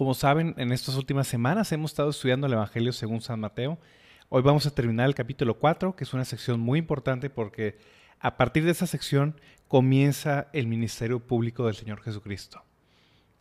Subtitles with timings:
[0.00, 3.78] Como saben, en estas últimas semanas hemos estado estudiando el Evangelio según San Mateo.
[4.30, 7.76] Hoy vamos a terminar el capítulo 4, que es una sección muy importante porque
[8.18, 12.62] a partir de esa sección comienza el ministerio público del Señor Jesucristo.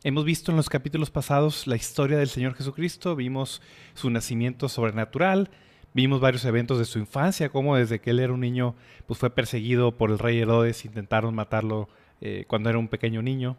[0.04, 3.62] Hemos visto en los capítulos pasados la historia del Señor Jesucristo, vimos
[3.94, 5.52] su nacimiento sobrenatural,
[5.94, 8.76] vimos varios eventos de su infancia, como desde que él era un niño
[9.08, 11.88] pues fue perseguido por el rey Herodes, intentaron matarlo
[12.20, 13.56] eh, cuando era un pequeño niño.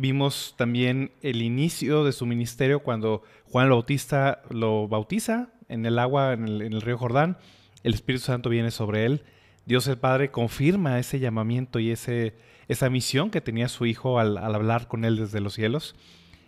[0.00, 5.98] Vimos también el inicio de su ministerio cuando Juan el Bautista lo bautiza en el
[5.98, 7.36] agua, en el, río Jordán.
[7.82, 9.24] El Espíritu Santo viene sobre él.
[9.66, 12.36] Dios el Padre confirma ese llamamiento y ese,
[12.68, 15.96] esa misión que tenía su Hijo al, al hablar con él desde los cielos.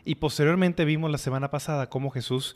[0.05, 2.55] Y posteriormente vimos la semana pasada cómo Jesús,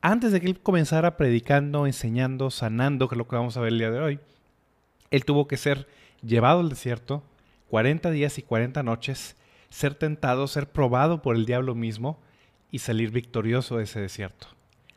[0.00, 3.74] antes de que él comenzara predicando, enseñando, sanando, que es lo que vamos a ver
[3.74, 4.18] el día de hoy,
[5.12, 5.86] él tuvo que ser
[6.20, 7.22] llevado al desierto
[7.70, 9.36] 40 días y 40 noches
[9.72, 12.20] ser tentado, ser probado por el diablo mismo
[12.70, 14.48] y salir victorioso de ese desierto,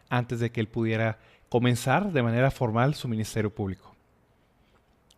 [0.09, 3.95] antes de que él pudiera comenzar de manera formal su ministerio público.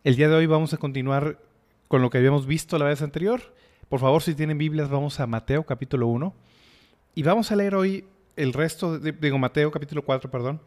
[0.04, 1.40] El día de hoy vamos a continuar
[1.88, 3.52] con lo que habíamos visto la vez anterior.
[3.88, 6.32] Por favor, si tienen Biblias, vamos a Mateo capítulo 1
[7.16, 10.60] y vamos a leer hoy el resto, de, digo Mateo capítulo 4, perdón.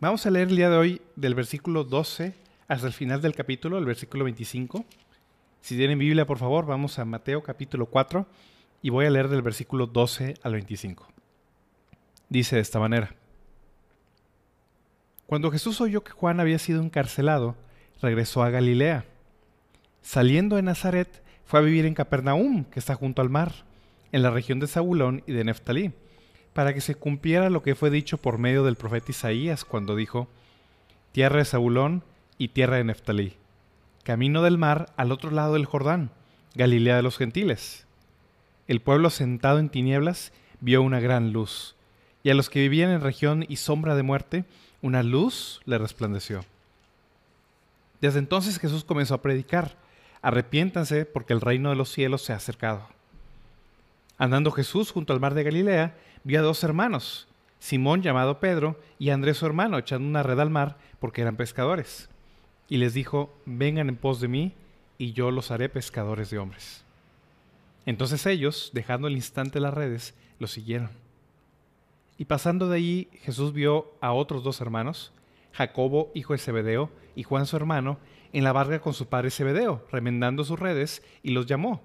[0.00, 2.34] Vamos a leer el día de hoy del versículo 12
[2.66, 4.84] hasta el final del capítulo, el versículo 25.
[5.62, 8.26] Si tienen Biblia, por favor, vamos a Mateo capítulo 4
[8.82, 11.06] y voy a leer del versículo 12 al 25.
[12.28, 13.14] Dice de esta manera.
[15.26, 17.54] Cuando Jesús oyó que Juan había sido encarcelado,
[18.00, 19.04] regresó a Galilea.
[20.02, 23.52] Saliendo de Nazaret, fue a vivir en Capernaum, que está junto al mar,
[24.10, 25.92] en la región de Zabulón y de Neftalí,
[26.54, 30.26] para que se cumpliera lo que fue dicho por medio del profeta Isaías cuando dijo,
[31.12, 32.02] Tierra de Zabulón
[32.36, 33.36] y tierra de Neftalí
[34.02, 36.10] camino del mar al otro lado del Jordán,
[36.54, 37.86] Galilea de los gentiles.
[38.66, 41.76] El pueblo sentado en tinieblas vio una gran luz,
[42.22, 44.44] y a los que vivían en región y sombra de muerte,
[44.80, 46.44] una luz le resplandeció.
[48.00, 49.76] Desde entonces Jesús comenzó a predicar,
[50.20, 52.88] arrepiéntanse porque el reino de los cielos se ha acercado.
[54.18, 57.28] Andando Jesús junto al mar de Galilea, vio a dos hermanos,
[57.60, 62.08] Simón llamado Pedro y Andrés su hermano, echando una red al mar porque eran pescadores
[62.72, 64.54] y les dijo, vengan en pos de mí,
[64.96, 66.86] y yo los haré pescadores de hombres.
[67.84, 70.88] Entonces ellos, dejando el instante las redes, lo siguieron.
[72.16, 75.12] Y pasando de allí, Jesús vio a otros dos hermanos,
[75.52, 77.98] Jacobo, hijo de Zebedeo, y Juan su hermano,
[78.32, 81.82] en la barca con su padre Zebedeo, remendando sus redes, y los llamó.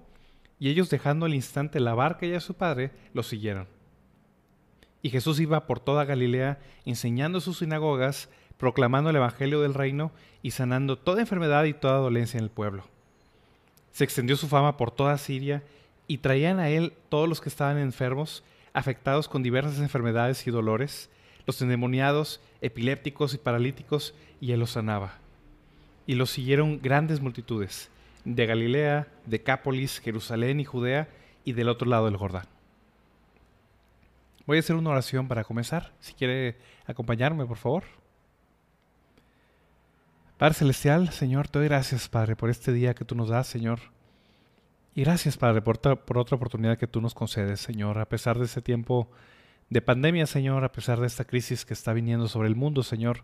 [0.57, 3.67] Y ellos, dejando al instante la barca y a su padre, lo siguieron.
[5.01, 10.51] Y Jesús iba por toda Galilea, enseñando sus sinagogas, proclamando el Evangelio del reino y
[10.51, 12.83] sanando toda enfermedad y toda dolencia en el pueblo.
[13.91, 15.63] Se extendió su fama por toda Siria
[16.07, 21.09] y traían a él todos los que estaban enfermos, afectados con diversas enfermedades y dolores,
[21.45, 25.15] los endemoniados, epilépticos y paralíticos, y él los sanaba.
[26.05, 27.89] Y los siguieron grandes multitudes,
[28.23, 31.09] de Galilea, Decápolis, Jerusalén y Judea,
[31.43, 32.45] y del otro lado del Jordán.
[34.45, 35.91] Voy a hacer una oración para comenzar.
[35.99, 37.83] Si quiere acompañarme, por favor.
[40.37, 43.79] Padre Celestial, Señor, te doy gracias, Padre, por este día que tú nos das, Señor.
[44.93, 48.45] Y gracias, Padre, por, por otra oportunidad que tú nos concedes, Señor, a pesar de
[48.45, 49.09] este tiempo
[49.71, 53.23] de pandemia, Señor, a pesar de esta crisis que está viniendo sobre el mundo, Señor.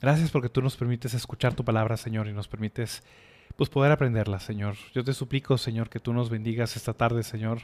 [0.00, 3.02] Gracias porque tú nos permites escuchar tu palabra, Señor, y nos permites
[3.56, 4.76] pues poder aprenderla, Señor.
[4.94, 7.62] Yo te suplico, Señor, que tú nos bendigas esta tarde, Señor.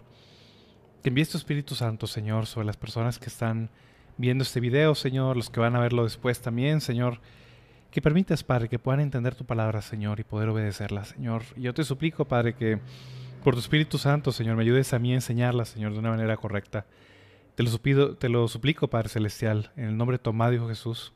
[1.04, 3.70] Que envíes tu Espíritu Santo, Señor, sobre las personas que están
[4.16, 7.20] viendo este video, Señor, los que van a verlo después también, Señor
[7.90, 11.42] que permitas, Padre, que puedan entender tu palabra, Señor, y poder obedecerla, Señor.
[11.56, 12.78] Yo te suplico, Padre, que
[13.42, 16.36] por tu Espíritu Santo, Señor, me ayudes a mí a enseñarla, Señor, de una manera
[16.36, 16.84] correcta.
[17.54, 21.12] Te lo, supido, te lo suplico, Padre Celestial, en el nombre de Tomás, Hijo Jesús.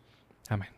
[0.48, 0.70] Amén.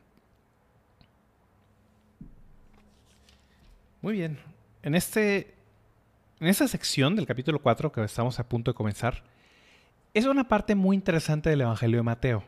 [4.03, 4.39] Muy bien.
[4.83, 5.55] En, este,
[6.41, 9.23] en esta sección del capítulo 4 que estamos a punto de comenzar,
[10.13, 12.45] es una parte muy interesante del Evangelio de Mateo.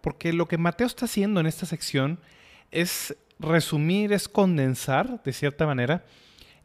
[0.00, 2.20] Porque lo que Mateo está haciendo en esta sección
[2.70, 6.04] es resumir, es condensar, de cierta manera,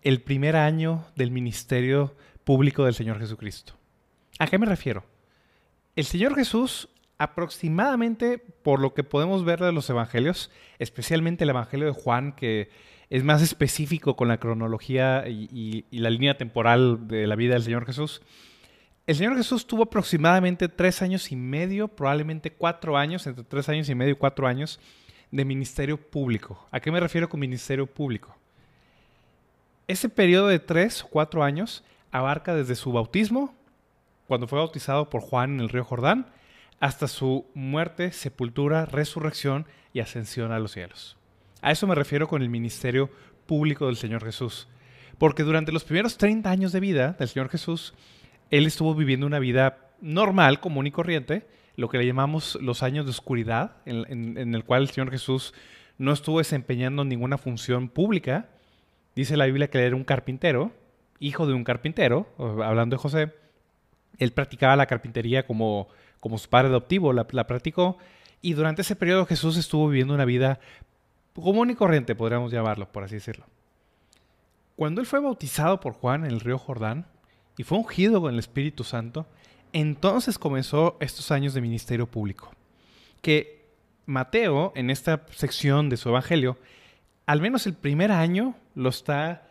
[0.01, 3.73] el primer año del ministerio público del Señor Jesucristo.
[4.39, 5.03] ¿A qué me refiero?
[5.95, 10.49] El Señor Jesús aproximadamente, por lo que podemos ver de los evangelios,
[10.79, 12.69] especialmente el Evangelio de Juan, que
[13.09, 17.85] es más específico con la cronología y, la línea temporal de la vida del Señor
[17.85, 18.21] Jesús,
[19.05, 23.89] el Señor Jesús tuvo aproximadamente tres años y medio, probablemente cuatro años, entre tres años
[23.89, 24.79] y medio y cuatro años,
[25.31, 26.67] de ministerio público.
[26.71, 28.35] ¿A qué me refiero con ministerio público?
[29.87, 33.55] Ese periodo de tres o cuatro años abarca desde su bautismo,
[34.27, 36.27] cuando fue bautizado por Juan en el río Jordán,
[36.79, 41.17] hasta su muerte, sepultura, resurrección y ascensión a los cielos.
[41.61, 43.09] A eso me refiero con el ministerio
[43.45, 44.67] público del Señor Jesús.
[45.17, 47.93] Porque durante los primeros 30 años de vida del Señor Jesús,
[48.49, 51.45] Él estuvo viviendo una vida normal, común y corriente,
[51.79, 55.53] lo que le llamamos los años de oscuridad, en, el cual el Señor Jesús
[55.97, 58.49] no estuvo desempeñando ninguna función pública.
[59.15, 60.73] Dice la Biblia que él era un carpintero,
[61.19, 63.33] hijo de un carpintero, hablando de José.
[64.17, 65.87] Él practicaba la carpintería como,
[66.19, 67.97] como su padre adoptivo, la, la practicó.
[68.41, 70.59] Y durante ese periodo Jesús estuvo viviendo una vida
[71.33, 73.45] común y corriente, podríamos llamarlo, por así decirlo.
[74.75, 77.05] Cuando él fue bautizado por Juan en el río Jordán
[77.57, 79.27] y fue ungido con el Espíritu Santo,
[79.73, 82.51] entonces comenzó estos años de ministerio público.
[83.21, 83.65] Que
[84.05, 86.57] Mateo, en esta sección de su Evangelio,
[87.25, 89.47] al menos el primer año lo está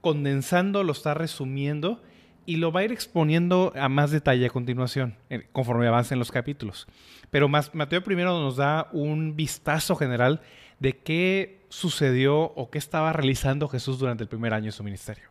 [0.00, 2.00] condensando, lo está resumiendo
[2.46, 5.16] y lo va a ir exponiendo a más detalle a continuación,
[5.52, 6.86] conforme avancen los capítulos.
[7.30, 10.40] Pero Mateo primero nos da un vistazo general
[10.78, 15.28] de qué sucedió o qué estaba realizando Jesús durante el primer año de su ministerio.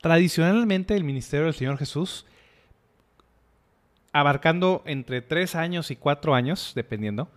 [0.00, 2.26] Tradicionalmente el ministerio del Señor Jesús,
[4.20, 7.30] abarcando entre tres años y cuatro años, dependiendo,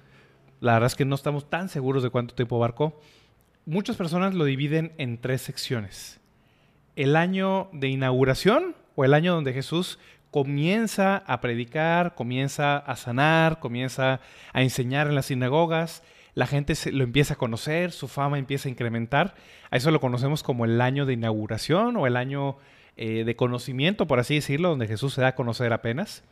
[0.59, 2.99] la verdad es que no estamos tan seguros de cuánto tiempo abarcó,
[3.65, 6.19] muchas personas lo dividen en tres secciones.
[6.95, 9.99] El año de inauguración o el año donde Jesús
[10.29, 14.21] comienza a predicar, comienza a sanar, comienza
[14.53, 18.71] a enseñar en las sinagogas, la gente lo empieza a conocer, su fama empieza a
[18.71, 19.35] incrementar.
[19.69, 22.57] A eso lo conocemos como el año de inauguración o el año
[22.95, 26.23] eh, de conocimiento, por así decirlo, donde Jesús se da a conocer apenas.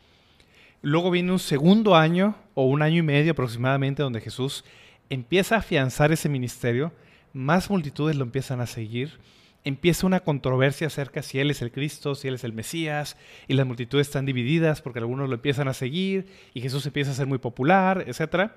[0.82, 4.64] Luego viene un segundo año o un año y medio aproximadamente donde Jesús
[5.10, 6.94] empieza a afianzar ese ministerio,
[7.34, 9.20] más multitudes lo empiezan a seguir,
[9.66, 13.18] empieza una controversia acerca si Él es el Cristo, si Él es el Mesías,
[13.48, 17.16] y las multitudes están divididas porque algunos lo empiezan a seguir y Jesús empieza a
[17.16, 18.52] ser muy popular, etc.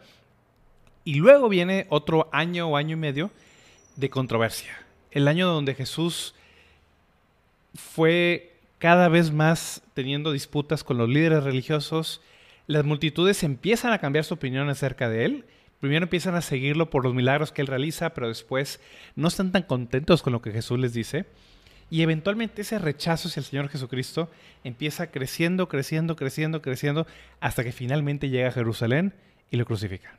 [1.04, 3.30] Y luego viene otro año o año y medio
[3.96, 4.78] de controversia.
[5.10, 6.34] El año donde Jesús
[7.75, 8.51] fue
[8.82, 12.20] cada vez más teniendo disputas con los líderes religiosos.
[12.67, 15.44] Las multitudes empiezan a cambiar su opinión acerca de él.
[15.79, 18.81] Primero empiezan a seguirlo por los milagros que él realiza, pero después
[19.14, 21.26] no están tan contentos con lo que Jesús les dice.
[21.90, 24.29] Y eventualmente ese rechazo hacia el Señor Jesucristo
[24.64, 27.06] empieza creciendo, creciendo, creciendo, creciendo,
[27.38, 29.14] hasta que finalmente llega a Jerusalén
[29.52, 30.19] y lo crucifican.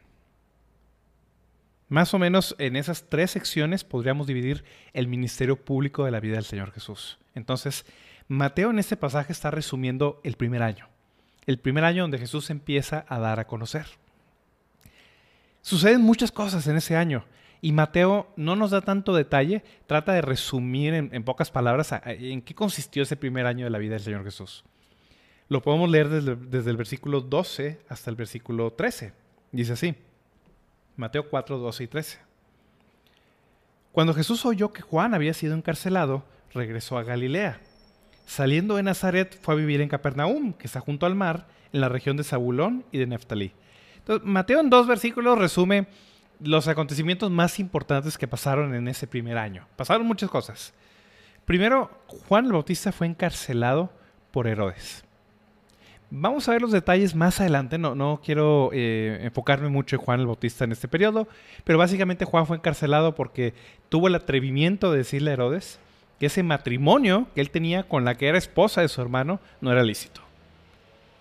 [1.90, 4.64] Más o menos en esas tres secciones podríamos dividir
[4.94, 7.20] el ministerio público de la vida del Señor Jesús.
[7.36, 7.86] Entonces,
[8.28, 10.88] Mateo en este pasaje está resumiendo el primer año,
[11.46, 13.86] el primer año donde Jesús empieza a dar a conocer.
[15.62, 17.26] Suceden muchas cosas en ese año
[17.62, 22.54] y Mateo no nos da tanto detalle, trata de resumir en, pocas palabras en qué
[22.54, 24.64] consistió ese primer año de la vida del Señor Jesús.
[25.48, 29.14] Lo podemos leer desde, desde el versículo 12 hasta el versículo 13.
[29.52, 29.96] Dice así.
[30.96, 32.20] Mateo 4, 12 y 13.
[33.92, 37.62] Cuando Jesús oyó que Juan había sido encarcelado, regresó a Galilea.
[38.26, 41.90] Saliendo de Nazaret, fue a vivir en Capernaum, que está junto al mar, en la
[41.90, 43.52] región de Zabulón y de Neftalí.
[44.24, 45.88] Mateo en dos versículos resume
[46.42, 49.66] los acontecimientos más importantes que pasaron en ese primer año.
[49.76, 50.74] Pasaron muchas cosas.
[51.46, 51.90] Primero,
[52.28, 53.92] Juan el Bautista fue encarcelado
[54.32, 55.04] por Herodes.
[56.10, 60.20] Vamos a ver los detalles más adelante, no, no quiero eh, enfocarme mucho en Juan
[60.20, 61.28] el Bautista en este periodo,
[61.64, 63.56] pero básicamente Juan fue encarcelado porque
[63.90, 65.80] tuvo el atrevimiento de decirle a Herodes
[66.24, 69.74] que ese matrimonio que él tenía con la que era esposa de su hermano no
[69.74, 70.22] era lícito.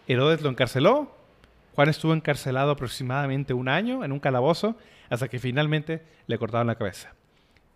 [0.06, 1.12] Herodes lo encarceló,
[1.74, 4.76] Juan estuvo encarcelado aproximadamente un año en un calabozo
[5.10, 7.16] hasta que finalmente le cortaron la cabeza.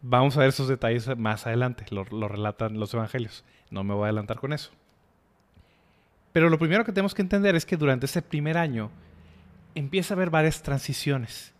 [0.02, 4.06] Vamos a ver esos detalles más adelante, lo relatan los evangelios, no me voy a
[4.06, 4.70] adelantar con eso.
[6.32, 8.92] Pero lo primero que tenemos que entender es que durante ese primer año
[9.74, 11.55] empieza a haber varias transiciones.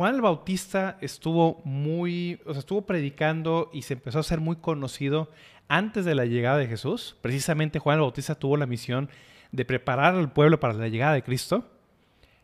[0.00, 4.56] Juan el Bautista estuvo muy, o sea, estuvo predicando y se empezó a ser muy
[4.56, 5.28] conocido
[5.68, 7.18] antes de la llegada de Jesús.
[7.20, 9.10] Precisamente Juan el Bautista tuvo la misión
[9.52, 11.68] de preparar al pueblo para la llegada de Cristo.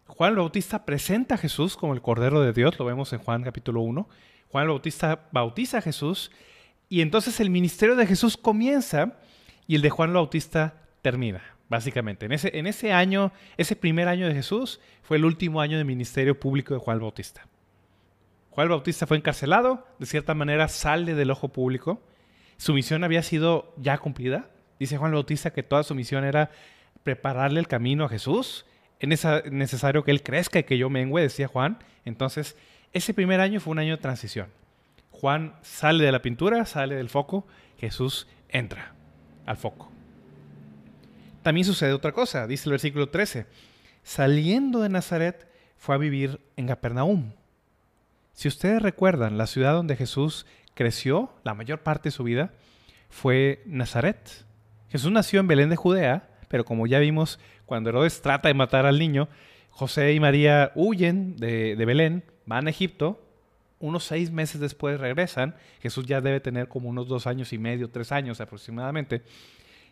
[0.06, 3.42] Juan el Bautista presenta a Jesús como el Cordero de Dios, lo vemos en Juan
[3.42, 4.06] capítulo 1.
[4.50, 6.30] Juan el Bautista bautiza a Jesús
[6.90, 9.14] y entonces el ministerio de Jesús comienza
[9.66, 12.26] y el de Juan el Bautista termina, básicamente.
[12.26, 15.84] En ese, en ese año, ese primer año de Jesús, fue el último año de
[15.84, 17.46] ministerio público de Juan Bautista.
[18.50, 22.02] Juan Bautista fue encarcelado, de cierta manera sale del ojo público.
[22.56, 24.48] Su misión había sido ya cumplida.
[24.78, 26.50] Dice Juan Bautista que toda su misión era
[27.02, 28.64] prepararle el camino a Jesús.
[28.98, 31.78] Es necesario que él crezca y que yo mengüe, decía Juan.
[32.06, 32.56] Entonces,
[32.92, 34.48] ese primer año fue un año de transición.
[35.10, 37.46] Juan sale de la pintura, sale del foco,
[37.78, 38.94] Jesús entra
[39.44, 39.95] al foco.
[41.46, 43.46] También sucede otra cosa, dice el versículo 13.
[44.02, 47.30] Saliendo de Nazaret, fue a vivir en Capernaum.
[48.32, 52.52] Si ustedes recuerdan, la ciudad donde Jesús creció, la mayor parte de su vida,
[53.10, 54.44] fue Nazaret.
[54.88, 58.84] Jesús nació en Belén de Judea, pero como ya vimos, cuando Herodes trata de matar
[58.84, 59.28] al niño,
[59.70, 63.24] José y María huyen de, Belén, van a Egipto,
[63.78, 67.88] unos seis meses después regresan, Jesús ya debe tener como unos dos años y medio,
[67.88, 69.22] tres años aproximadamente,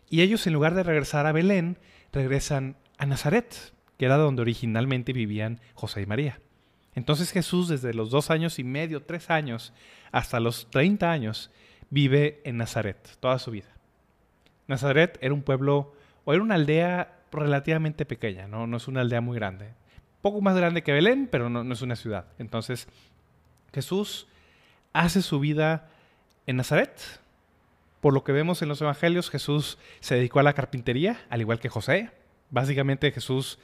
[0.09, 1.77] y ellos en lugar de regresar a Belén,
[2.11, 6.39] regresan a Nazaret, que era donde originalmente vivían José y María.
[6.95, 9.73] Entonces Jesús desde los dos años y medio, tres años,
[10.11, 11.51] hasta los treinta años,
[11.89, 13.75] vive en Nazaret toda su vida.
[14.67, 15.93] Nazaret era un pueblo,
[16.23, 18.65] o era una aldea relativamente pequeña, ¿no?
[18.65, 19.73] no es una aldea muy grande.
[20.21, 22.25] Poco más grande que Belén, pero no, es una ciudad.
[22.39, 22.87] Entonces,
[23.73, 24.27] Jesús
[24.93, 25.89] hace su vida
[26.47, 26.99] en Nazaret.
[28.05, 31.59] Por lo que vemos en los evangelios, Jesús se dedicó a la carpintería, al igual
[31.59, 32.11] que José.
[32.51, 33.57] Básicamente Jesús,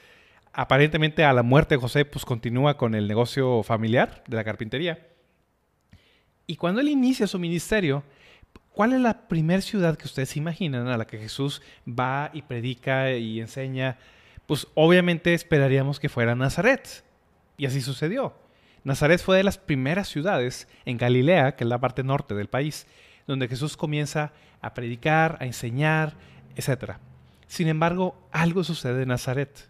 [0.51, 5.07] aparentemente a la muerte de José, pues continúa con el negocio familiar de la carpintería.
[6.47, 8.03] Y cuando él inicia su ministerio,
[8.71, 13.11] ¿Cuál es la primera ciudad que ustedes imaginan a la que Jesús va y predica
[13.11, 13.99] y enseña?
[14.47, 17.03] Pues obviamente esperaríamos que fuera Nazaret.
[17.57, 18.33] Y así sucedió.
[18.83, 22.87] Nazaret fue de las primeras ciudades en Galilea, que es la parte norte del país,
[23.27, 26.15] donde Jesús comienza a predicar, a enseñar,
[26.55, 26.93] etc.
[27.47, 29.69] Sin embargo, algo sucede en Nazaret.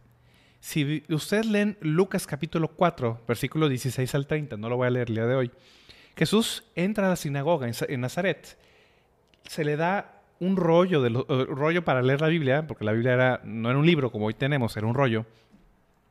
[0.59, 5.09] Si ustedes leen Lucas capítulo 4, versículo 16 al 30, no lo voy a leer
[5.09, 5.51] el día de hoy,
[6.15, 8.57] Jesús entra a la sinagoga en Nazaret
[9.47, 13.13] se le da un rollo, de eh, rollo para leer la Biblia, porque la Biblia
[13.13, 15.25] era, no era un libro como hoy tenemos, era un rollo.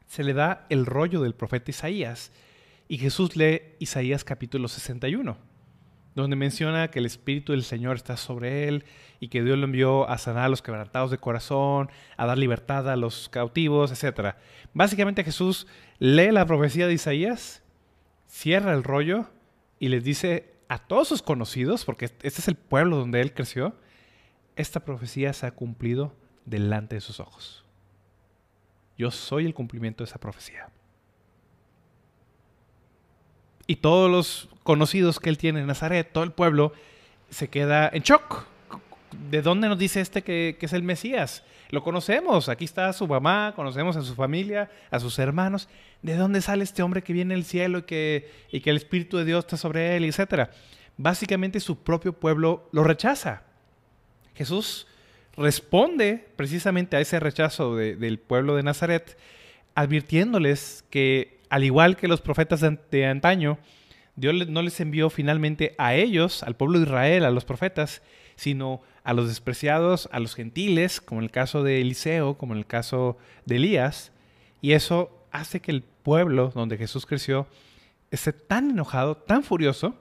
[0.07, 2.33] Se le da el rollo del profeta Isaías.
[2.87, 5.39] Y Jesús lee Isaías capítulo 61,
[6.21, 8.85] donde menciona que el Espíritu del Señor está sobre él
[9.21, 12.89] y que Dios lo envió a sanar a los quebrantados de corazón, a dar libertad
[12.89, 14.37] a los cautivos, etc.
[14.73, 15.67] Básicamente Jesús
[15.99, 17.63] lee la profecía de Isaías,
[18.27, 19.27] cierra el rollo
[19.79, 23.75] y les dice a todos sus conocidos, porque este es el pueblo donde él creció,
[24.57, 27.65] esta profecía se ha cumplido delante de sus ojos.
[28.97, 30.69] Yo soy el cumplimiento de esa profecía.
[33.71, 36.73] Y todos los conocidos que él tiene en Nazaret, todo el pueblo,
[37.29, 38.45] se queda en shock.
[39.31, 41.45] ¿De dónde nos dice este que, es el Mesías?
[41.69, 45.69] Lo conocemos, aquí está su mamá, conocemos a su familia, a sus hermanos.
[46.03, 49.19] ¿De dónde sale este hombre que viene del cielo y que, y que el Espíritu
[49.19, 50.51] de Dios está sobre él, etcétera?
[50.97, 53.45] Básicamente su propio pueblo lo rechaza.
[54.35, 54.89] Jesús
[55.37, 59.17] responde precisamente a ese rechazo del pueblo de Nazaret,
[59.77, 63.59] advirtiéndoles que, al igual que los profetas de antaño,
[64.17, 68.03] Dios no les envió finalmente a ellos, al pueblo de Israel, a los profetas,
[68.37, 72.59] sino a los despreciados, a los gentiles, como en el caso de Eliseo, como en
[72.59, 74.13] el caso de Elías.
[74.61, 77.47] Y eso hace que el pueblo donde Jesús creció
[78.11, 79.95] esté tan enojado, tan furioso,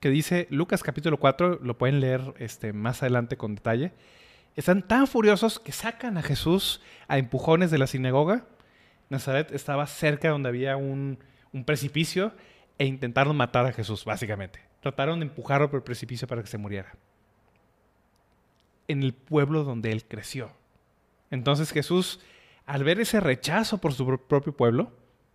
[0.00, 3.92] que dice Lucas capítulo 4, lo pueden leer este, más adelante con detalle.
[4.54, 8.44] Están tan furiosos que sacan a Jesús a empujones de la sinagoga.
[9.08, 11.18] Nazaret estaba cerca donde había un,
[11.64, 12.32] precipicio
[12.78, 14.60] e intentaron matar a Jesús, básicamente.
[14.80, 16.94] Trataron de empujarlo por el precipicio para que se muriera.
[18.88, 20.50] En el pueblo donde él creció.
[21.30, 22.20] Entonces Jesús,
[22.66, 24.92] al ver ese rechazo por su propio pueblo,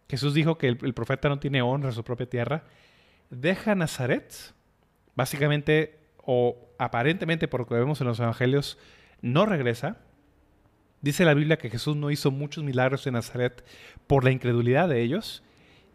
[0.09, 2.63] Jesús dijo que el, profeta no tiene honra en su propia tierra,
[3.29, 4.53] deja Nazaret,
[5.15, 8.77] básicamente o aparentemente por lo que vemos en los evangelios,
[9.21, 9.97] no regresa.
[11.01, 13.63] Dice la Biblia que Jesús no hizo muchos milagros en Nazaret
[14.07, 15.43] por la incredulidad de ellos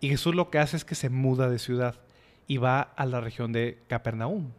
[0.00, 2.00] y Jesús lo que hace es que se muda de ciudad
[2.46, 4.50] y va a la región de Capernaum.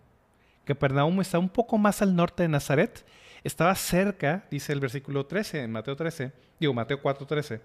[0.64, 3.06] Capernaum está un poco más al norte de Nazaret.
[3.44, 7.62] Estaba cerca, dice el versículo 13, en Mateo 13, digo Mateo 4, 13,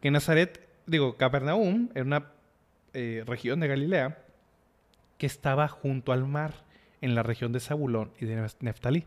[0.00, 2.26] que Nazaret, digo, Capernaum era una
[2.92, 4.18] eh, región de Galilea
[5.18, 6.64] que estaba junto al mar,
[7.00, 9.06] en la región de Zabulón y de Neftalí.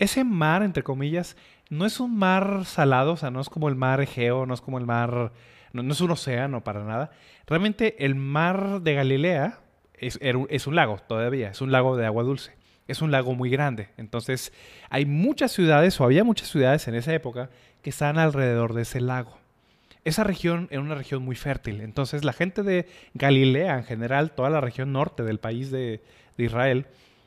[0.00, 1.36] Ese mar, entre comillas,
[1.68, 4.60] no es un mar salado, o sea, no es como el mar Egeo, no es
[4.60, 5.30] como el mar
[5.72, 7.10] no, es un océano para nada.
[7.46, 9.60] Realmente el mar de Galilea
[9.94, 10.16] es,
[10.66, 12.56] un lago todavía, es un lago de agua dulce.
[12.88, 13.88] es un lago muy grande.
[13.98, 14.52] Entonces,
[14.88, 17.50] hay muchas ciudades, o había muchas ciudades en esa época,
[17.82, 19.38] que estaban alrededor de ese lago.
[20.04, 21.82] Esa región era una región muy fértil.
[21.82, 26.02] Entonces, la gente de Galilea, en general, toda la región norte del país de,
[26.36, 26.86] de Israel,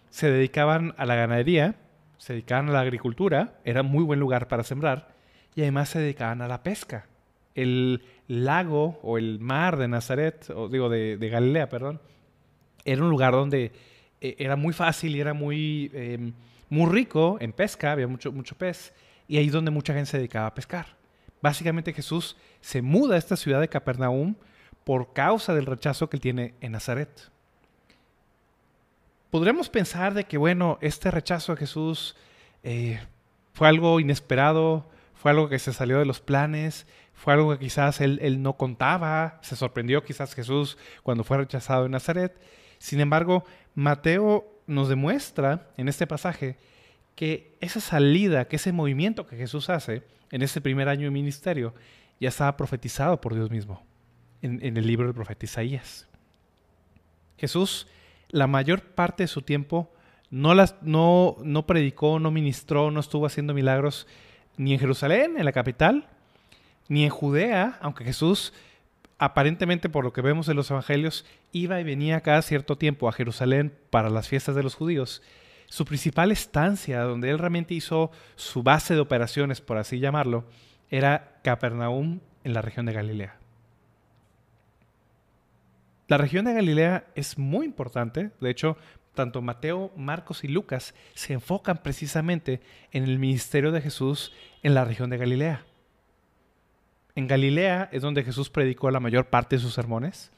[0.09, 1.75] se dedicaban a la ganadería,
[2.17, 5.13] se dedicaban a la agricultura, era muy buen lugar para sembrar,
[5.55, 7.07] y además se dedicaban a la pesca.
[7.55, 12.01] El lago o el mar de Nazaret, o digo de, Galilea, perdón,
[12.85, 13.71] era un lugar donde
[14.21, 16.33] eh, era muy fácil y era muy, em,
[16.69, 18.93] muy rico en pesca, había mucho, mucho pez,
[19.27, 20.87] y ahí es donde mucha gente se dedicaba a pescar.
[21.41, 24.35] Básicamente Jesús se muda a esta ciudad de Capernaum
[24.83, 27.32] por causa del rechazo que él tiene en Nazaret.
[29.33, 32.15] Podríamos pensar de que, bueno, este rechazo a Jesús
[32.61, 32.99] eh,
[33.53, 36.85] fue algo inesperado, fue algo que se salió de los planes,
[37.15, 41.93] fue algo que quizás él, no contaba, se sorprendió quizás Jesús cuando fue rechazado en
[41.93, 42.39] Nazaret.
[42.77, 46.55] Sin embargo, Mateo nos demuestra en este pasaje
[47.15, 51.73] que esa salida, que ese movimiento que Jesús hace en ese primer año de ministerio,
[52.19, 53.83] ya estaba profetizado por Dios mismo
[54.43, 56.07] en, en el libro del profeta Isaías.
[57.35, 57.87] Jesús,
[58.33, 59.93] la mayor parte de su tiempo,
[60.31, 64.07] no, las, no, no predicó, no ministró, no estuvo haciendo milagros
[64.57, 66.07] ni en Jerusalén, en la capital,
[66.89, 68.51] ni en Judea, aunque Jesús
[69.19, 73.13] aparentemente por lo que vemos en los evangelios iba y venía cada cierto tiempo a
[73.13, 75.21] Jerusalén para las fiestas de los judíos.
[75.67, 80.45] Su principal estancia, donde él realmente hizo su base de operaciones, por así llamarlo,
[80.89, 83.42] era Capernaum en la región de Galilea.
[86.13, 88.77] La región de Galilea es muy importante, de hecho,
[89.15, 94.85] tanto Mateo, Marcos y Lucas se enfocan precisamente en el ministerio de Jesús en la
[94.85, 95.65] región de Galilea.
[97.15, 100.31] En Galilea es donde Jesús predicó la mayor parte de sus sermones.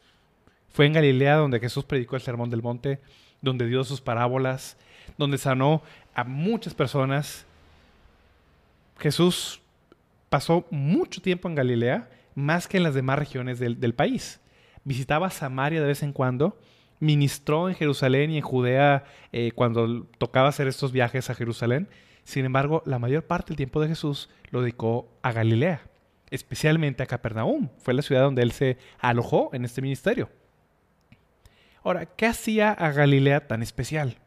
[0.71, 3.01] Fue en Galilea donde Jesús predicó el Sermón del Monte,
[3.41, 4.77] donde dio sus parábolas,
[5.17, 5.81] donde sanó
[6.13, 7.45] a muchas personas.
[8.97, 9.59] Jesús
[10.29, 14.39] pasó mucho tiempo en Galilea, más que en las demás regiones del, del país.
[14.85, 16.57] Visitaba Samaria de vez en cuando
[16.99, 21.89] ministró en Jerusalén y en Judea eh, cuando tocaba hacer estos viajes a Jerusalén.
[22.23, 25.81] Sin embargo, la mayor parte del tiempo de Jesús lo dedicó a Galilea,
[26.31, 27.69] especialmente a Capernaum.
[27.77, 30.29] Fue la ciudad donde él se alojó en este ministerio.
[31.83, 34.17] Ahora, ¿qué hacía a Galilea tan especial?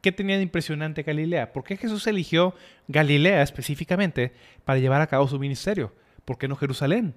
[0.00, 1.52] ¿Qué tenía de impresionante Galilea?
[1.52, 2.54] ¿Por qué Jesús eligió
[2.88, 4.32] Galilea específicamente
[4.64, 5.92] para llevar a cabo su ministerio?
[6.24, 7.14] ¿Por qué no Jerusalén?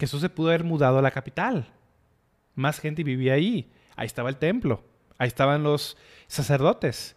[0.00, 1.68] Jesús se pudo haber mudado a la capital,
[2.54, 3.70] más gente vivía ahí.
[3.96, 4.82] Ahí estaba el templo,
[5.18, 7.16] ahí estaban los sacerdotes.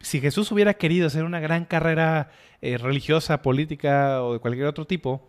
[0.00, 4.86] Si Jesús hubiera querido hacer una gran carrera eh, religiosa, política o de cualquier otro
[4.86, 5.24] tipo,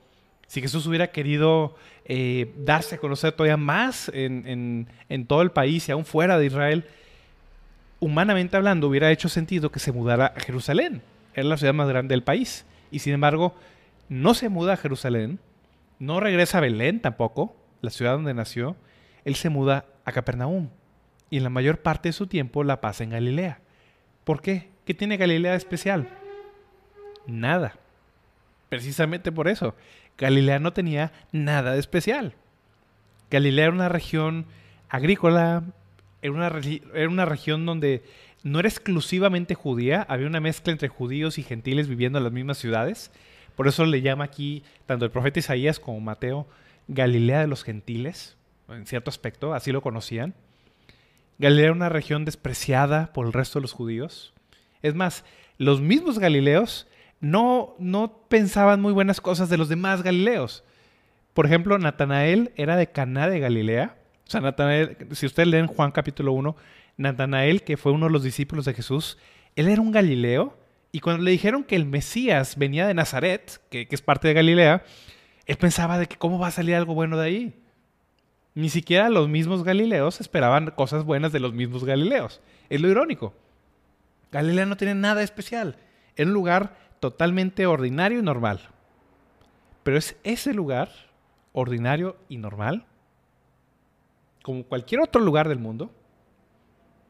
[0.48, 5.88] si Jesús hubiera querido eh, darse a conocer todavía más en, en, todo el país
[5.88, 6.86] y aún fuera de Israel,
[8.00, 11.04] humanamente hablando, hubiera hecho sentido que se mudara a Jerusalén.
[11.36, 12.66] Era la ciudad más grande del país.
[12.90, 13.54] Y sin embargo,
[14.10, 15.40] no se muda a Jerusalén,
[16.00, 18.76] no regresa a Belén tampoco, la ciudad donde nació,
[19.26, 20.70] él se muda a Capernaum
[21.30, 23.60] y en la mayor parte de su tiempo la pasa en Galilea.
[24.24, 24.70] ¿Por qué?
[24.86, 26.08] ¿Qué tiene Galilea de especial?
[27.26, 27.76] Nada.
[28.70, 29.76] Precisamente por eso.
[30.18, 32.36] Galilea no tenía nada de especial.
[33.30, 34.46] Galilea era una región
[34.90, 35.64] agrícola,
[36.22, 36.52] era una,
[36.94, 38.04] era una región donde
[38.44, 42.58] no era exclusivamente judía, había una mezcla entre judíos y gentiles viviendo en las mismas
[42.58, 43.12] ciudades.
[43.58, 46.48] Por eso le llama aquí tanto el profeta Isaías como Mateo
[46.88, 48.38] Galilea de los gentiles
[48.70, 50.34] en cierto aspecto, así lo conocían.
[51.40, 54.34] Galilea era una región despreciada por el resto de los judíos.
[54.82, 55.24] Es más,
[55.58, 56.88] los mismos galileos
[57.20, 60.64] no, no pensaban muy buenas cosas de los demás galileos.
[61.34, 63.98] Por ejemplo, Natanael era de Caná de Galilea.
[64.26, 66.56] O sea, Natanael, si ustedes leen Juan capítulo 1,
[66.98, 69.18] Natanael, que fue uno de los discípulos de Jesús,
[69.56, 70.58] él era un galileo.
[70.92, 74.84] Y cuando le dijeron que el Mesías venía de Nazaret, que, es parte de Galilea,
[75.46, 77.64] él pensaba de que cómo va a salir algo bueno de ahí.
[78.56, 82.42] Ni siquiera los mismos Galileos esperaban cosas buenas de los mismos Galileos.
[82.70, 83.34] Es lo irónico.
[84.32, 85.78] Galilea no tiene nada especial.
[86.16, 88.62] Es un lugar totalmente ordinario y normal.
[89.84, 90.90] Pero es ese lugar,
[91.54, 92.86] ordinario y normal,
[94.44, 95.92] como cualquier otro lugar del mundo,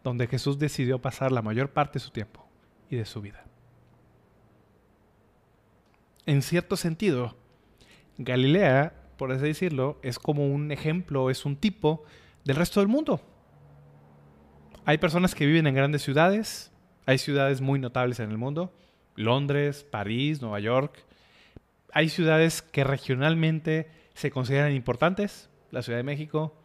[0.04, 2.46] donde Jesús decidió pasar la mayor parte de su tiempo
[2.90, 3.44] y de su vida.
[6.28, 7.36] En cierto sentido,
[8.20, 12.04] Galilea por así decirlo, es como un ejemplo, es un tipo
[12.46, 13.20] del resto del mundo.
[14.86, 16.72] Hay personas que viven en grandes ciudades,
[17.06, 18.74] hay ciudades muy notables en el mundo,
[19.16, 21.04] Londres, París, Nueva York.
[21.92, 26.56] Hay ciudades que regionalmente se consideran importantes, la Ciudad de México,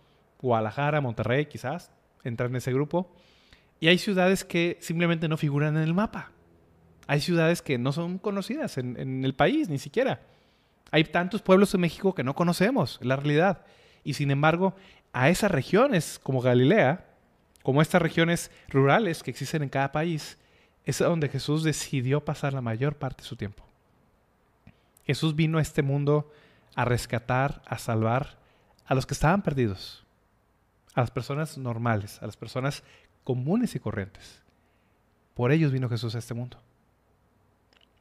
[0.40, 1.90] Guadalajara, Monterrey quizás,
[2.22, 3.12] entran en ese grupo.
[3.81, 6.31] Y hay ciudades que simplemente no figuran en el mapa.
[7.06, 10.20] Hay ciudades que no son conocidas en, el país, ni siquiera.
[10.90, 13.64] Hay tantos pueblos en México que no conocemos, la realidad.
[14.04, 14.74] Y sin embargo,
[15.12, 17.06] a esas regiones como Galilea,
[17.62, 20.38] como estas regiones rurales que existen en cada país,
[20.84, 23.64] es donde Jesús decidió pasar la mayor parte de su tiempo.
[25.04, 26.30] Jesús vino a este mundo
[26.74, 28.38] a rescatar, a salvar
[28.86, 30.04] a los que estaban perdidos,
[30.94, 32.82] a las personas normales, a las personas
[33.24, 34.42] comunes y corrientes.
[35.34, 36.58] Por ellos vino Jesús a este mundo.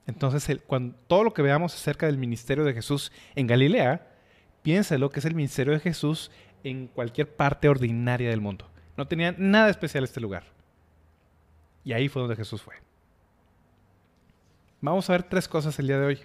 [0.08, 4.08] Entonces, cuando, todo lo que veamos acerca del ministerio de Jesús en Galilea,
[4.64, 6.32] piénselo que es el ministerio de Jesús
[6.64, 8.70] en cualquier parte ordinaria del mundo.
[8.98, 10.44] No tenía nada especial este lugar.
[11.84, 12.76] Y ahí fue donde Jesús fue.
[14.82, 16.20] Vamos a ver tres cosas el día de hoy.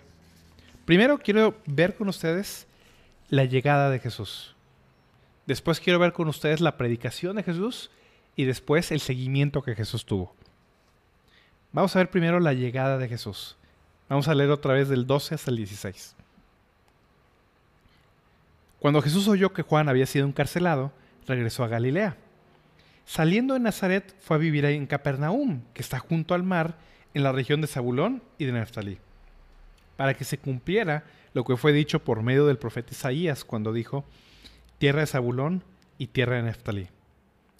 [0.85, 2.67] Primero quiero ver con ustedes
[3.29, 4.55] la llegada de Jesús.
[5.47, 7.91] Después quiero ver con ustedes la predicación de Jesús
[8.35, 10.35] y después el seguimiento que Jesús tuvo.
[11.73, 13.57] Vamos a ver primero la llegada de Jesús.
[14.09, 16.15] Vamos a leer otra vez del 12 hasta el 16.
[18.79, 20.93] Cuando Jesús oyó que Juan había sido encarcelado,
[21.27, 22.17] regresó a Galilea.
[23.05, 26.77] Saliendo de Nazaret fue a vivir en Capernaum, que está junto al mar,
[27.15, 28.99] en la región de Zabulón y de Neftalí,
[29.97, 34.05] para que se cumpliera lo que fue dicho por medio del profeta Isaías cuando dijo,
[34.79, 35.65] tierra de Zabulón
[35.99, 36.89] y tierra de Neftalí,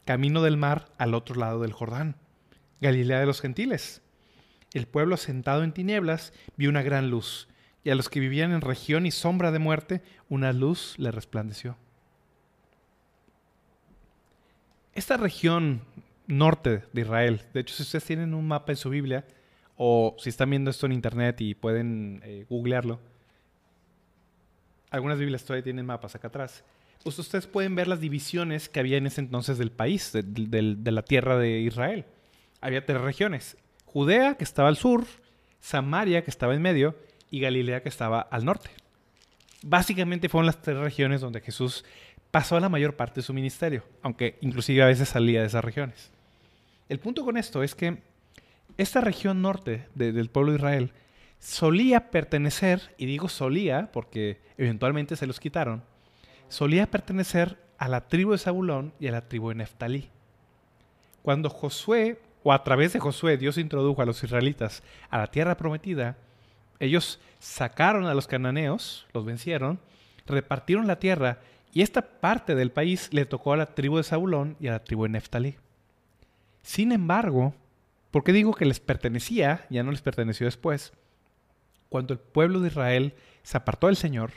[0.05, 2.17] camino del mar al otro lado del Jordán,
[2.81, 4.03] Galilea de los gentiles.
[4.73, 7.49] El pueblo sentado en tinieblas vio una gran luz,
[7.85, 11.77] y a los que vivían en región y sombra de muerte, una luz le resplandeció.
[14.93, 15.83] Esta región
[16.27, 19.25] norte de Israel, de hecho si ustedes tienen un mapa en su Biblia,
[19.77, 22.99] o si están viendo esto en internet y pueden eh, googlearlo,
[24.91, 26.65] algunas Biblias todavía tienen mapas acá atrás,
[27.05, 31.03] pues ustedes pueden ver las divisiones que había en ese entonces del país, de la
[31.03, 32.05] tierra de Israel.
[32.61, 33.57] Había tres regiones,
[33.97, 35.07] Judea, que estaba al sur,
[35.59, 36.95] Samaria, que estaba en medio,
[37.31, 38.69] y Galilea que estaba al norte.
[39.63, 41.83] Básicamente fueron las tres regiones donde Jesús
[42.31, 46.11] pasó la mayor parte de su ministerio, aunque inclusive a veces salía de esas regiones.
[46.91, 48.03] El punto con esto es que
[48.77, 50.93] esta región norte del pueblo de Israel
[51.39, 55.83] solía pertenecer, y digo solía porque eventualmente se los quitaron,
[56.51, 60.11] solía pertenecer a la tribu de Zabulón y a la tribu de Neftalí.
[61.23, 65.57] Cuando Josué, o a través de Josué, Dios introdujo a los israelitas a la tierra
[65.57, 66.17] prometida,
[66.79, 69.81] ellos sacaron a los cananeos, los vencieron,
[70.29, 71.41] repartieron la tierra
[71.73, 74.85] y esta parte del país le tocó a la tribu de Zabulón y a la
[74.85, 75.57] tribu de Neftalí.
[76.63, 77.53] Sin embargo,
[78.13, 79.67] ¿por qué digo que les pertenecía?
[79.69, 80.93] Ya no les perteneció después.
[81.89, 84.31] Cuando el pueblo de Israel se apartó del Señor,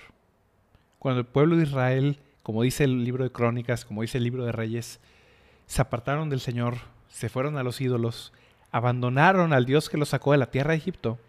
[0.98, 4.46] cuando el pueblo de Israel, como dice el libro de Crónicas, como dice el libro
[4.46, 5.00] de Reyes,
[5.68, 6.78] se apartaron del Señor,
[7.10, 8.32] se fueron a los ídolos,
[8.72, 11.20] abandonaron al Dios que los sacó de la tierra de Egipto,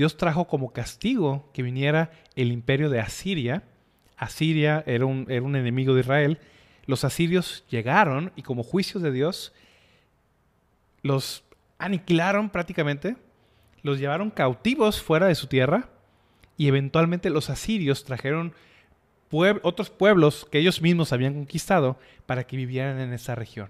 [0.00, 3.64] Dios trajo como castigo que viniera el imperio de Asiria.
[4.16, 6.38] Asiria era un, enemigo de Israel.
[6.86, 9.52] Los asirios llegaron y como juicios de Dios
[11.02, 11.44] los
[11.78, 13.16] aniquilaron prácticamente,
[13.82, 15.88] los llevaron cautivos fuera de su tierra
[16.56, 18.54] y eventualmente los asirios trajeron
[19.62, 23.68] otros pueblos que ellos mismos habían conquistado para que vivieran en esa región.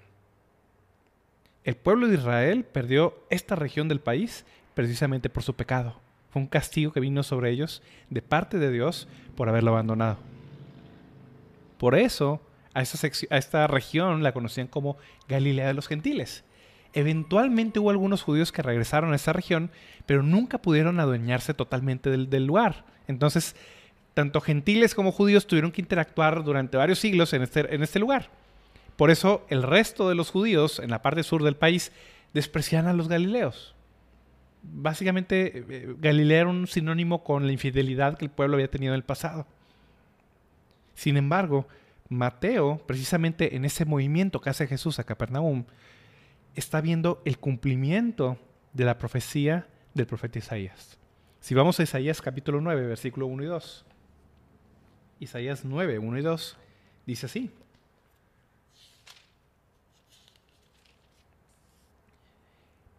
[1.65, 4.45] El pueblo de Israel perdió esta región del país
[4.75, 6.01] precisamente por su pecado.
[6.31, 10.19] Fue un castigo que vino sobre ellos de parte de Dios por haberlo abandonado.
[11.77, 12.41] Por eso
[12.73, 14.97] a esta, región la conocían como
[15.29, 16.45] Galilea de los Gentiles.
[16.93, 19.71] Eventualmente hubo algunos judíos que regresaron a esa región,
[20.07, 22.85] pero nunca pudieron adueñarse totalmente del, lugar.
[23.07, 23.57] Entonces,
[24.15, 28.31] tanto gentiles como judíos tuvieron que interactuar durante varios siglos en este, en este lugar.
[29.01, 31.91] Por eso el resto de los judíos en la parte sur del país
[32.35, 33.75] desprecian a los galileos
[34.63, 38.99] básicamente eh, Galilea era un sinónimo con la infidelidad que el pueblo había tenido en
[38.99, 39.47] el pasado.
[40.95, 41.67] Sin embargo,
[42.09, 45.65] Mateo, precisamente en ese movimiento que hace Jesús a Capernaum,
[46.55, 48.39] está viendo el cumplimiento
[48.73, 50.99] de la profecía del profeta Isaías.
[51.41, 53.87] Si vamos a Isaías capítulo 9, versículo 1 y 2.
[55.21, 56.59] Isaías 9, 1 y 2
[57.07, 57.51] dice así.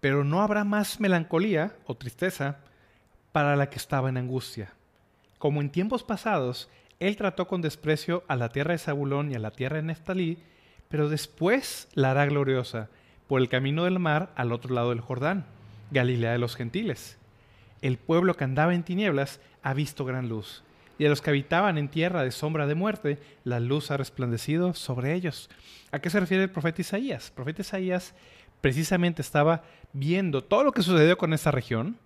[0.01, 2.57] Pero no habrá más melancolía o tristeza
[3.31, 4.73] para la que estaba en angustia.
[5.37, 9.39] Como en tiempos pasados, él trató con desprecio a la tierra de Zabulón y a
[9.39, 10.39] la tierra de Neftalí,
[10.89, 12.89] pero después la hará gloriosa
[13.27, 15.45] por el camino del mar al otro lado del Jordán,
[15.91, 17.17] Galilea de los gentiles.
[17.81, 20.63] El pueblo que andaba en tinieblas ha visto gran luz,
[20.99, 24.73] y a los que habitaban en tierra de sombra de muerte, la luz ha resplandecido
[24.73, 25.49] sobre ellos.
[25.91, 27.29] ¿A qué se refiere el profeta Isaías?
[27.29, 28.13] El profeta Isaías
[28.61, 31.97] precisamente estaba viendo todo lo que sucedió con esa región,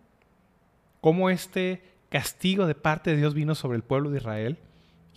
[1.01, 4.57] cómo este castigo de parte de Dios vino sobre el pueblo de Israel,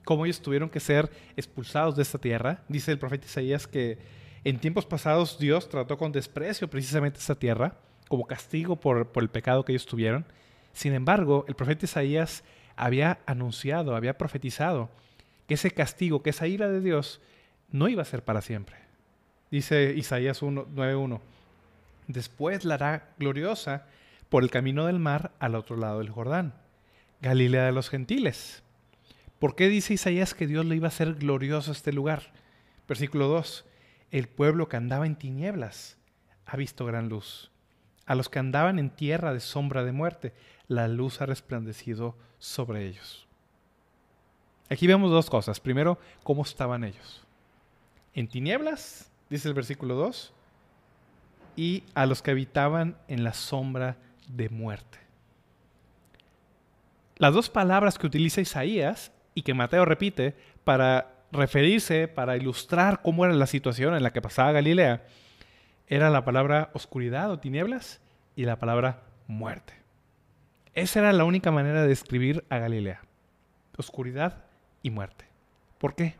[0.04, 2.62] cómo ellos tuvieron que ser expulsados de esta tierra.
[2.68, 3.98] Dice el profeta Isaías que
[4.44, 7.76] en tiempos pasados Dios trató con desprecio precisamente esta tierra,
[8.08, 10.24] como castigo por, por el pecado que ellos tuvieron.
[10.72, 12.42] Sin embargo, el profeta Isaías
[12.76, 14.88] había anunciado, había profetizado
[15.46, 17.20] que ese castigo, que esa ira de Dios,
[17.70, 18.87] no iba a ser para siempre.
[19.50, 21.20] Dice Isaías 9.1,
[22.06, 23.86] después la hará gloriosa
[24.28, 26.54] por el camino del mar al otro lado del Jordán,
[27.22, 28.62] Galilea de los gentiles.
[29.38, 32.32] ¿Por qué dice Isaías que Dios le iba a hacer glorioso a este lugar?
[32.86, 33.64] Versículo 2,
[34.10, 35.96] el pueblo que andaba en tinieblas
[36.44, 37.50] ha visto gran luz.
[38.04, 40.34] A los que andaban en tierra de sombra de muerte,
[40.66, 43.26] la luz ha resplandecido sobre ellos.
[44.70, 45.60] Aquí vemos dos cosas.
[45.60, 47.22] Primero, cómo estaban ellos.
[48.14, 50.32] En tinieblas, dice el versículo 2,
[51.56, 53.96] y a los que habitaban en la sombra
[54.28, 54.98] de muerte.
[57.16, 63.24] Las dos palabras que utiliza Isaías y que Mateo repite para referirse, para ilustrar cómo
[63.24, 65.04] era la situación en la que pasaba Galilea,
[65.88, 68.00] era la palabra oscuridad o tinieblas
[68.36, 69.74] y la palabra muerte.
[70.74, 73.02] Esa era la única manera de describir a Galilea.
[73.76, 74.44] Oscuridad
[74.82, 75.24] y muerte.
[75.78, 76.16] ¿Por qué?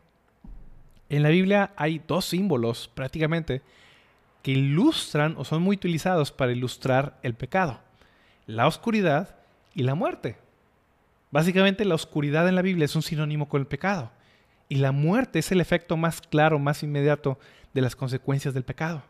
[1.09, 3.61] En la Biblia hay dos símbolos prácticamente
[4.43, 7.79] que ilustran o son muy utilizados para ilustrar el pecado.
[8.45, 9.35] La oscuridad
[9.73, 10.37] y la muerte.
[11.31, 14.11] Básicamente la oscuridad en la Biblia es un sinónimo con el pecado.
[14.67, 17.39] Y la muerte es el efecto más claro, más inmediato
[17.73, 19.03] de las consecuencias del pecado.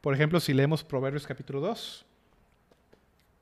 [0.00, 2.04] Por ejemplo, si leemos Proverbios capítulo 2,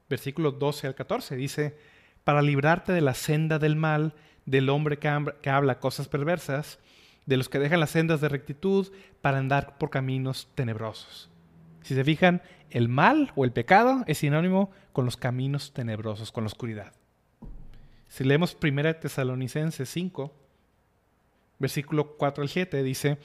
[0.08, 1.76] versículos 12 al 14, dice,
[2.24, 4.14] para librarte de la senda del mal,
[4.46, 5.08] del hombre que,
[5.48, 6.78] habla cosas perversas,
[7.26, 8.88] de los que dejan las sendas de rectitud
[9.20, 11.28] para andar por caminos tenebrosos.
[11.82, 16.44] Si se fijan, el mal o el pecado es sinónimo con los caminos tenebrosos, con
[16.44, 16.92] la oscuridad.
[18.08, 20.32] Si leemos 1 Tesalonicenses 5,
[21.58, 23.18] versículo 4 al 7, dice,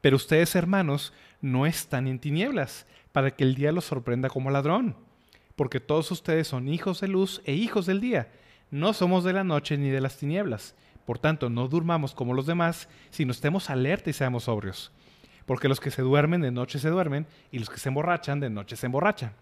[0.00, 4.96] pero ustedes hermanos no están en tinieblas, para que el día los sorprenda como ladrón,
[5.56, 8.32] porque todos ustedes son hijos de luz e hijos del día.
[8.70, 10.74] No somos de la noche ni de las tinieblas.
[11.06, 14.92] Por tanto, no durmamos como los demás, sino estemos alerta y seamos sobrios.
[15.46, 18.50] Porque los que se duermen de noche se duermen y los que se emborrachan de
[18.50, 19.32] noche se emborrachan.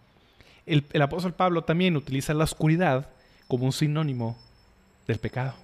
[0.66, 3.10] El, el apóstol Pablo también utiliza la oscuridad
[3.48, 4.38] como un sinónimo
[5.06, 5.54] del pecado.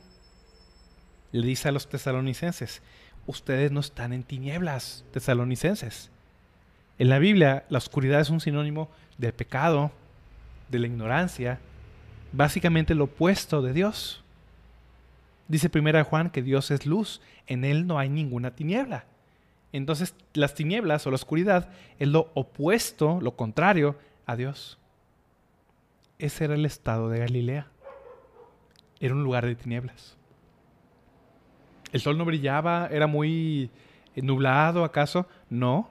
[1.33, 2.83] Le dice a los tesalonicenses,
[3.27, 6.11] ustedes no están en tinieblas, tesalonicenses.
[6.99, 9.93] En la Biblia, la oscuridad es un sinónimo del pecado,
[10.69, 11.61] de la ignorancia,
[12.33, 14.23] básicamente lo opuesto de Dios.
[15.49, 19.05] Dice primera Juan que Dios es luz, en él no hay ninguna tiniebla.
[19.73, 24.79] Entonces, las tinieblas o la oscuridad es lo opuesto, lo contrario a Dios.
[26.19, 27.67] Ese era el estado de Galilea.
[29.01, 30.17] Era un lugar de tinieblas.
[31.93, 33.71] El sol no brillaba, era muy
[34.17, 35.29] nublado, ¿acaso?
[35.51, 35.91] No,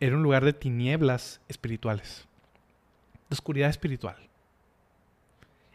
[0.00, 2.26] era un lugar de tinieblas espirituales,
[3.28, 4.16] de oscuridad espiritual.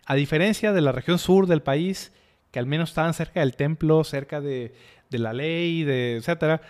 [0.05, 2.11] A diferencia de la región sur del país,
[2.53, 4.75] que al menos estaban cerca del templo, cerca de,
[5.09, 6.61] la ley, de etcétera,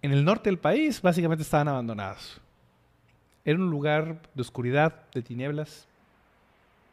[0.00, 2.40] en el norte del país básicamente estaban abandonados.
[3.44, 5.86] Era un lugar de oscuridad, de tinieblas.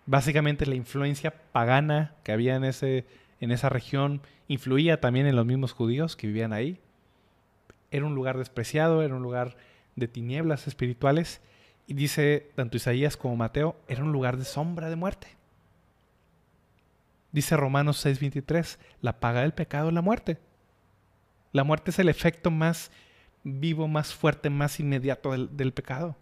[0.05, 3.05] Básicamente la influencia pagana que había en, ese,
[3.39, 4.19] en esa región
[4.49, 6.81] influía también en los mismos judíos que vivían ahí.
[7.91, 9.55] Era un lugar despreciado, era un lugar
[9.95, 11.39] de tinieblas espirituales.
[11.87, 15.40] Y dice tanto Isaías como Mateo, era un lugar de sombra de muerte.
[17.31, 20.37] Dice Romanos 6:23, la paga del pecado es la muerte.
[21.53, 22.91] La muerte es el efecto más
[23.43, 26.15] vivo, más fuerte, más inmediato del, pecado.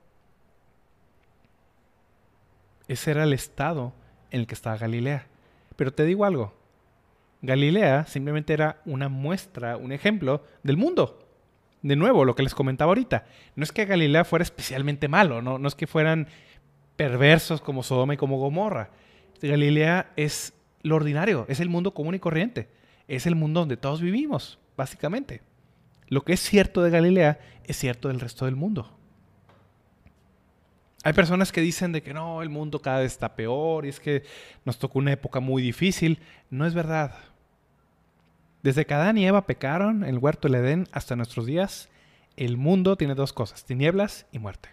[2.88, 3.94] Ese era el estado
[4.32, 5.28] en el que estaba Galilea.
[5.76, 6.54] Pero te digo algo,
[7.42, 11.26] Galilea simplemente era una muestra, un ejemplo del mundo.
[11.82, 15.58] De nuevo, lo que les comentaba ahorita, no es que Galilea fuera especialmente malo, no,
[15.58, 16.28] no es que fueran
[16.96, 18.90] perversos como Sodoma y como Gomorra.
[19.42, 22.70] Galilea es lo ordinario, es el mundo común y corriente,
[23.08, 25.42] es el mundo donde todos vivimos, básicamente.
[26.08, 28.96] Lo que es cierto de Galilea es cierto del resto del mundo.
[31.04, 34.00] Hay personas que dicen de que no, el mundo cada vez está peor y es
[34.00, 34.24] que
[34.66, 36.20] nos tocó una época muy difícil.
[36.50, 37.16] No es verdad.
[38.64, 41.90] Desde que Adán y Eva pecaron en el huerto del Edén hasta nuestros días,
[42.36, 44.70] el mundo tiene dos cosas, tinieblas y muerte.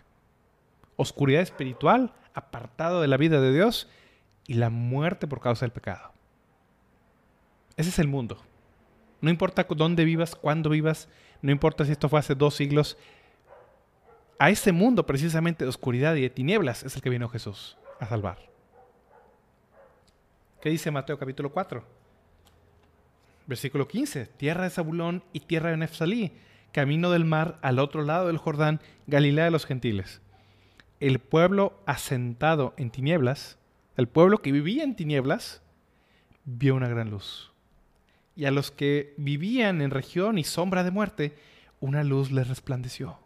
[0.96, 3.88] Oscuridad espiritual, apartado de la vida de Dios,
[4.46, 6.12] y la muerte por causa del pecado.
[7.76, 8.38] Ese es el mundo.
[9.20, 11.08] No importa dónde vivas, cuándo vivas,
[11.42, 12.96] no importa si esto fue hace dos siglos,
[14.38, 18.06] A ese mundo precisamente de oscuridad y de tinieblas es el que vino Jesús a
[18.06, 18.38] salvar.
[20.60, 21.82] ¿Qué dice Mateo capítulo 4?
[23.46, 24.26] Versículo 15.
[24.26, 26.32] Tierra de Zabulón y tierra de Nefsalí,
[26.72, 30.20] camino del mar al otro lado del Jordán, Galilea de los gentiles.
[31.00, 33.56] El pueblo asentado en tinieblas,
[33.96, 35.62] el pueblo que vivía en tinieblas,
[36.44, 37.52] vio una gran luz.
[38.34, 41.36] Y a los que vivían en región y sombra de muerte,
[41.80, 43.18] una luz les resplandeció.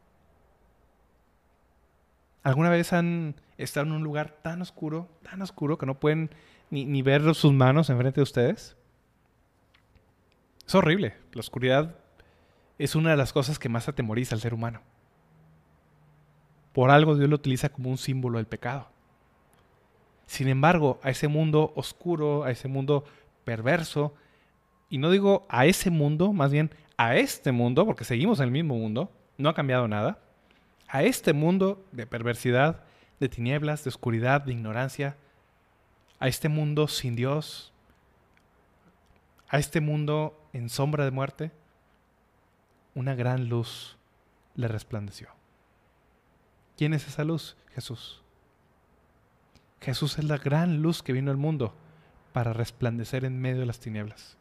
[2.42, 6.30] ¿Alguna vez han estado en un lugar tan oscuro, tan oscuro, que no pueden
[6.70, 8.76] ni, ver sus manos enfrente de ustedes?
[10.66, 11.16] Es horrible.
[11.33, 11.96] La oscuridad
[12.78, 14.80] es una de las cosas que más atemoriza al ser humano.
[16.72, 18.88] Por algo Dios lo utiliza como un símbolo del pecado.
[20.30, 23.04] Sin embargo, a ese mundo oscuro, a ese mundo
[23.42, 24.14] perverso,
[24.88, 28.52] y no digo a ese mundo, más bien a este mundo, porque seguimos en el
[28.52, 30.20] mismo mundo, no ha cambiado nada,
[30.86, 32.84] a este mundo de perversidad,
[33.18, 35.16] de tinieblas, de oscuridad, de ignorancia,
[36.20, 37.72] a este mundo sin Dios,
[39.48, 41.50] a este mundo en sombra de muerte,
[42.94, 43.96] una gran luz
[44.54, 45.26] le resplandeció.
[46.76, 47.56] ¿Quién es esa luz?
[47.74, 48.19] Jesús.
[49.80, 51.74] Jesús es la gran luz que vino al mundo
[52.32, 54.36] para resplandecer en medio de las tinieblas.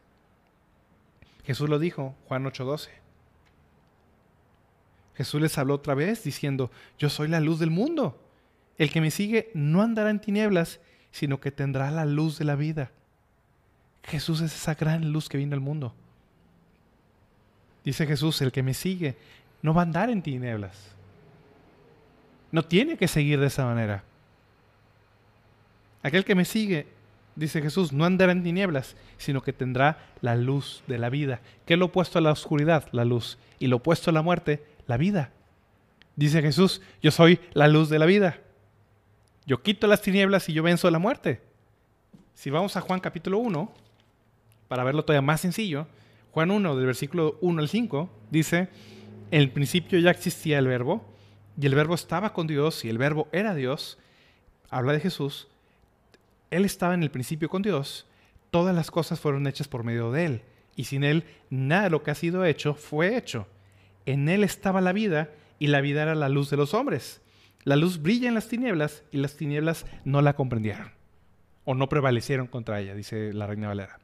[1.44, 2.90] Jesús lo dijo, Juan 8:12.
[5.14, 8.22] Jesús les habló otra vez diciendo, yo soy la luz del mundo.
[8.78, 12.56] El que me sigue no andará en tinieblas, sino que tendrá la luz de la
[12.56, 12.90] vida.
[14.04, 15.94] Jesús es esa gran luz que vino al mundo.
[17.84, 19.16] Dice Jesús, el que me sigue
[19.62, 20.94] no va a andar en tinieblas.
[22.52, 24.04] No tiene que seguir de esa manera.
[26.02, 26.86] Aquel que me sigue,
[27.36, 31.40] dice Jesús, no andará en tinieblas, sino que tendrá la luz de la vida.
[31.66, 32.88] ¿Qué es lo opuesto a la oscuridad?
[32.92, 33.38] La luz.
[33.58, 35.32] Y lo opuesto a la muerte, la vida.
[36.16, 38.40] Dice Jesús, yo soy la luz de la vida.
[39.46, 41.40] Yo quito las tinieblas y yo venzo la muerte.
[42.34, 43.72] Si vamos a Juan capítulo 1,
[44.68, 45.86] para verlo todavía más sencillo,
[46.32, 48.68] Juan 1, del versículo 1 al 5, dice,
[49.30, 51.04] en el principio ya existía el verbo,
[51.60, 53.98] y el verbo estaba con Dios, y el verbo era Dios,
[54.70, 55.48] habla de Jesús,
[56.50, 58.06] Él estaba en el principio con Dios,
[58.50, 60.42] todas las cosas fueron hechas por medio de Él,
[60.76, 63.46] y sin Él nada de lo que ha sido hecho fue hecho.
[64.06, 67.20] En Él estaba la vida, y la vida era la luz de los hombres.
[67.64, 70.92] La luz brilla en las tinieblas, y las tinieblas no la comprendieron,
[71.64, 74.00] o no prevalecieron contra ella, dice la Reina Valera.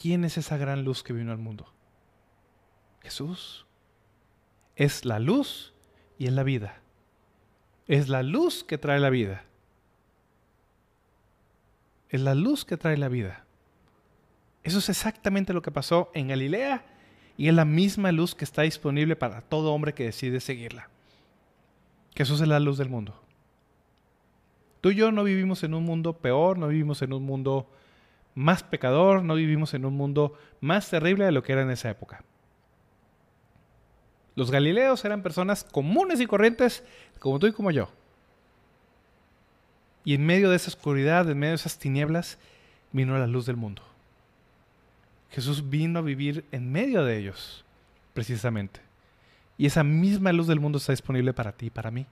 [0.00, 1.72] ¿Quién es esa gran luz que vino al mundo?
[3.00, 3.66] Jesús.
[4.76, 5.72] Es la luz
[6.18, 6.80] y es la vida.
[7.86, 9.44] Es la luz que trae la vida.
[12.14, 13.44] Es la luz que trae la vida.
[14.62, 16.86] Eso es exactamente lo que pasó en Galilea
[17.36, 20.88] y es la misma luz que está disponible para todo hombre que decide seguirla.
[22.14, 23.20] Jesús es la luz del mundo.
[24.80, 27.68] Tú y yo no vivimos en un mundo peor, no vivimos en un mundo
[28.36, 31.90] más pecador, no vivimos en un mundo más terrible de lo que era en esa
[31.90, 32.22] época.
[34.36, 36.84] Los galileos eran personas comunes y corrientes
[37.18, 37.88] como tú y como yo.
[40.04, 42.38] Y en medio de esa oscuridad, en medio de esas tinieblas,
[42.92, 43.82] vino la luz del mundo.
[45.30, 47.64] Jesús vino a vivir en medio de ellos,
[48.12, 48.80] precisamente.
[49.56, 52.06] Y esa misma luz del mundo está disponible para ti y para mí.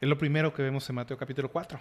[0.00, 1.80] Es lo primero que vemos en Mateo capítulo 4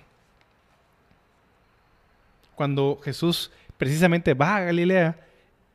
[2.55, 5.17] cuando Jesús precisamente va a Galilea,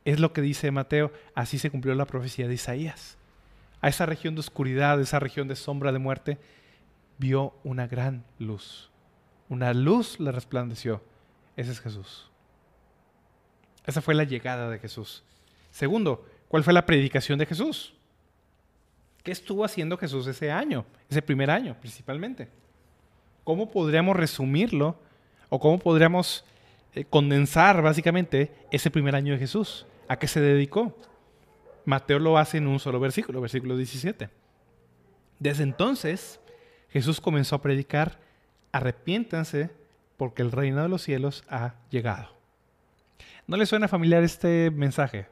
[0.05, 3.19] es lo que dice Mateo, así se cumplió la profecía de Isaías.
[3.81, 6.39] A esa región de oscuridad, esa región de sombra de muerte,
[7.19, 8.91] vio una gran luz.
[9.49, 11.03] Una luz le resplandeció.
[11.57, 12.31] Ese es Jesús.
[13.87, 15.25] Esa fue la llegada de Jesús.
[15.71, 17.95] Segundo, ¿cuál fue la predicación de Jesús?
[19.23, 22.49] ¿Qué estuvo haciendo Jesús ese año, ese primer año principalmente?
[23.45, 24.99] ¿Cómo podríamos resumirlo
[25.49, 26.45] o cómo podríamos
[26.95, 29.87] eh, condensar básicamente ese primer año de Jesús.
[30.09, 30.97] ¿A qué se dedicó?
[31.85, 34.29] Mateo lo hace en un solo versículo, versículo 17.
[35.39, 36.41] Desde entonces,
[36.91, 38.19] Jesús comenzó a predicar,
[38.73, 39.71] arrepiéntanse
[40.17, 42.29] porque el reino de los cielos ha llegado.
[43.47, 45.27] ¿No les suena familiar este mensaje?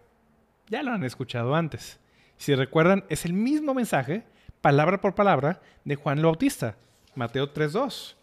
[0.68, 1.98] Ya lo han escuchado antes.
[2.36, 4.24] Si recuerdan, es el mismo mensaje,
[4.60, 6.76] palabra por palabra, de Juan el Bautista,
[7.14, 8.14] Mateo 3.2.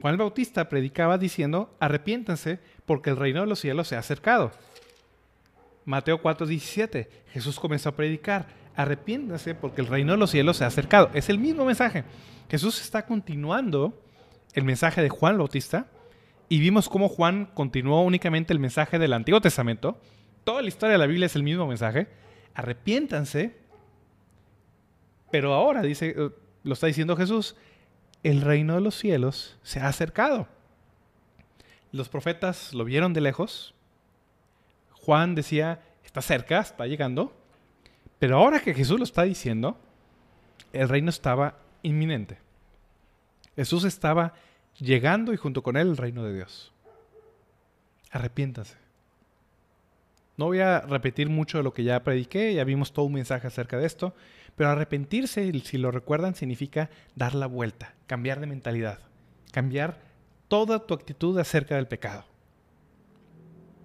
[0.00, 4.52] Juan el Bautista predicaba diciendo, arrepiéntanse porque el reino de los cielos se ha acercado.
[5.84, 8.46] Mateo 4:17, Jesús comenzó a predicar,
[8.76, 11.10] arrepiéntanse porque el reino de los cielos se ha acercado.
[11.14, 12.04] Es el mismo mensaje.
[12.48, 14.00] Jesús está continuando
[14.52, 15.86] el mensaje de Juan Bautista
[16.48, 19.98] y vimos cómo Juan continuó únicamente el mensaje del Antiguo Testamento.
[20.44, 22.08] Toda la historia de la Biblia es el mismo mensaje.
[22.54, 23.56] arrepiéntanse,
[25.32, 26.30] pero ahora, dice, eh,
[26.62, 27.56] lo está diciendo Jesús,
[28.22, 30.46] el reino de los cielos se ha acercado.
[31.90, 33.74] Los profetas lo vieron de lejos.
[34.92, 37.36] Juan decía, está cerca, está llegando.
[38.20, 39.76] Pero ahora que Jesús lo está diciendo,
[40.72, 42.38] el reino estaba inminente.
[43.54, 44.34] Jesús estaba
[44.78, 46.72] llegando y junto con él el reino de Dios.
[48.10, 48.76] Arrepiéntase.
[50.36, 53.46] No voy a repetir mucho de lo que ya prediqué, ya vimos todo un mensaje
[53.46, 54.14] acerca de esto,
[54.56, 58.98] pero arrepentirse, si lo recuerdan, significa dar la vuelta, cambiar de mentalidad,
[59.52, 60.00] cambiar
[60.48, 62.24] toda tu actitud acerca del pecado.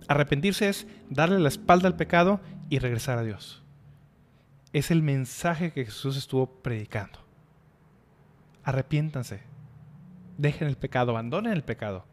[0.07, 2.39] Arrepentirse es darle la espalda al pecado
[2.69, 3.61] y regresar a Dios.
[4.73, 7.28] Es el mensaje que Jesús estuvo predicando.
[8.69, 9.41] Arrepiéntanse,
[10.37, 12.05] dejen el pecado, abandonen el pecado.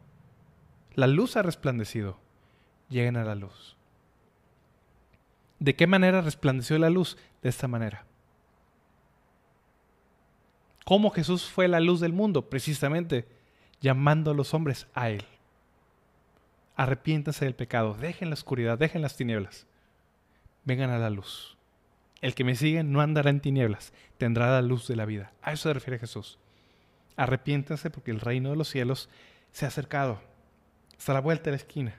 [0.94, 2.18] La luz ha resplandecido,
[2.88, 3.76] lleguen a la luz.
[5.58, 7.18] ¿De qué manera resplandeció la luz?
[7.42, 8.06] De esta manera.
[10.86, 12.48] ¿Cómo Jesús fue la luz del mundo?
[12.48, 13.28] Precisamente
[13.82, 15.26] llamando a los hombres a Él.
[16.74, 19.66] Arrepiéntanse del pecado, dejen la oscuridad, dejen las tinieblas.
[20.64, 21.58] Vengan a la luz.
[22.22, 25.34] El que me sigue no andará en tinieblas, tendrá la luz de la vida.
[25.42, 26.38] A eso se refiere Jesús.
[27.16, 29.08] Arrepiéntanse porque el reino de los cielos
[29.52, 30.20] se ha acercado.
[30.96, 31.94] Está a la vuelta de la esquina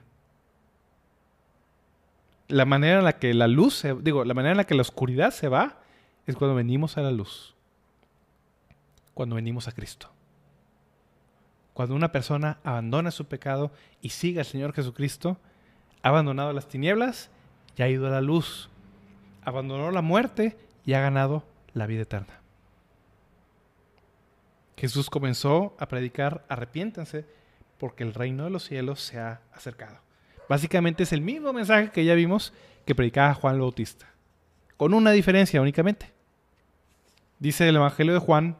[2.48, 4.82] la manera en la que la luz, se, digo, la manera en la que la
[4.82, 5.76] oscuridad se va
[6.26, 7.54] es cuando venimos a la luz.
[9.14, 10.10] Cuando venimos a Cristo.
[11.74, 15.38] Cuando una persona abandona su pecado y sigue al Señor Jesucristo,
[16.02, 17.30] ha abandonado las tinieblas
[17.76, 18.70] y ha ido a la luz.
[19.44, 21.44] Abandonó la muerte y ha ganado
[21.74, 22.40] la vida eterna.
[24.78, 27.26] Jesús comenzó a predicar, arrepiéntanse,
[27.78, 29.98] porque el reino de los cielos se ha acercado.
[30.48, 32.52] Básicamente es el mismo mensaje que ya vimos
[32.86, 34.06] que predicaba Juan Bautista,
[34.76, 36.12] con una diferencia únicamente.
[37.38, 38.56] Dice el Evangelio de Juan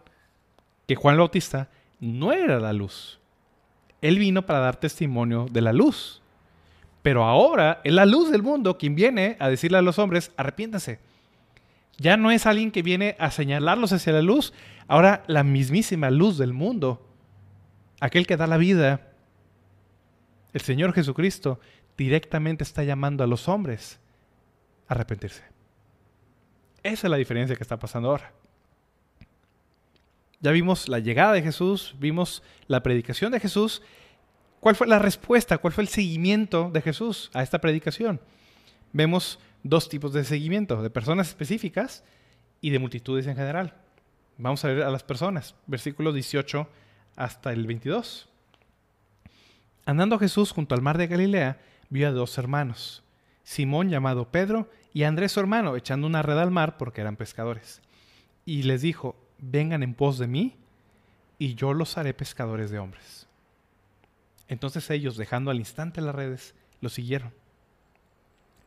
[0.86, 1.68] que Juan Bautista
[2.00, 3.20] no era la luz.
[4.02, 6.20] Él vino para dar testimonio de la luz.
[7.02, 10.98] Pero ahora es la luz del mundo quien viene a decirle a los hombres, arrepiéntanse.
[11.96, 14.52] Ya no es alguien que viene a señalarlos hacia la luz,
[14.89, 17.07] ahora la mismísima luz del mundo,
[18.01, 19.12] aquel que da la vida,
[20.53, 21.61] el Señor Jesucristo,
[21.97, 24.01] directamente está llamando a los hombres
[24.89, 25.45] a arrepentirse.
[26.82, 28.32] Esa es la diferencia que está pasando ahora.
[30.41, 33.82] Ya vimos la llegada de Jesús, vimos la predicación de Jesús.
[34.61, 35.59] ¿Cuál fue la respuesta?
[35.59, 38.20] ¿Cuál fue el seguimiento de Jesús a esta predicación?
[38.93, 42.05] Vemos dos tipos de seguimiento, de personas específicas
[42.61, 43.74] y de multitudes en general.
[44.39, 46.68] Vamos a ver a las personas, versículos 18
[47.16, 48.28] hasta el 22.
[49.84, 51.61] Andando Jesús junto al mar de Galilea,
[51.91, 53.03] vio a dos hermanos,
[53.43, 57.82] Simón llamado Pedro y Andrés su hermano, echando una red al mar porque eran pescadores.
[58.45, 60.55] Y les dijo, vengan en pos de mí
[61.36, 63.26] y yo los haré pescadores de hombres.
[64.47, 67.32] Entonces ellos, dejando al instante las redes, lo siguieron.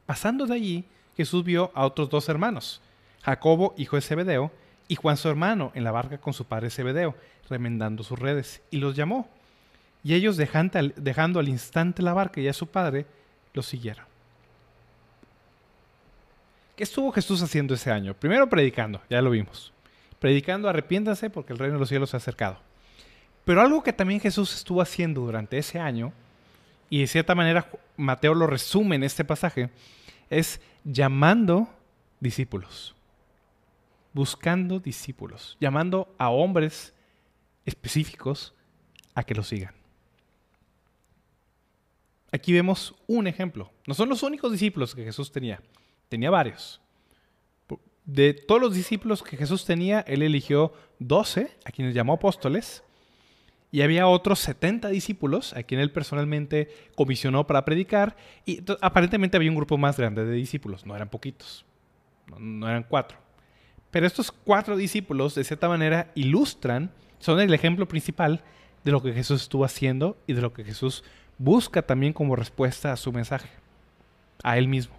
[0.06, 2.82] Pasando de allí, Jesús vio a otros dos hermanos,
[3.22, 4.52] Jacobo, hijo de Zebedeo,
[4.88, 7.16] y Juan su hermano, en la barca con su padre Zebedeo,
[7.50, 9.30] remendando sus redes, y los llamó.
[10.04, 13.06] Y ellos, dejando al instante la barca y a su padre,
[13.54, 14.06] lo siguieron.
[16.76, 18.14] ¿Qué estuvo Jesús haciendo ese año?
[18.14, 19.72] Primero predicando, ya lo vimos.
[20.20, 22.58] Predicando, arrepiéntanse porque el reino de los cielos se ha acercado.
[23.46, 26.14] Pero algo que también Jesús estuvo haciendo durante ese año,
[26.90, 29.70] y de cierta manera Mateo lo resume en este pasaje,
[30.30, 31.70] es llamando
[32.20, 32.96] discípulos.
[34.14, 35.58] Buscando discípulos.
[35.60, 36.94] Llamando a hombres
[37.66, 38.54] específicos
[39.14, 39.74] a que lo sigan.
[42.32, 43.72] Aquí vemos un ejemplo.
[43.86, 45.62] No son los únicos discípulos que Jesús tenía,
[46.08, 46.82] tenía varios.
[48.06, 52.84] De todos los discípulos que Jesús tenía, él eligió 12, a quienes llamó apóstoles,
[53.70, 59.52] y había otros 70 discípulos a quienes él personalmente comisionó para predicar, y aparentemente había
[59.52, 61.66] un grupo más grande de discípulos, no eran poquitos,
[62.28, 63.18] no, no eran cuatro.
[63.92, 68.42] Pero estos cuatro discípulos, de cierta manera, ilustran, son el ejemplo principal
[68.84, 71.04] de lo que Jesús estuvo haciendo y de lo que Jesús
[71.38, 73.50] busca también como respuesta a su mensaje,
[74.44, 74.96] a él mismo.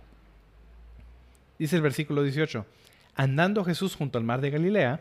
[1.59, 2.67] Dice el versículo 18,
[3.15, 5.01] andando Jesús junto al mar de Galilea,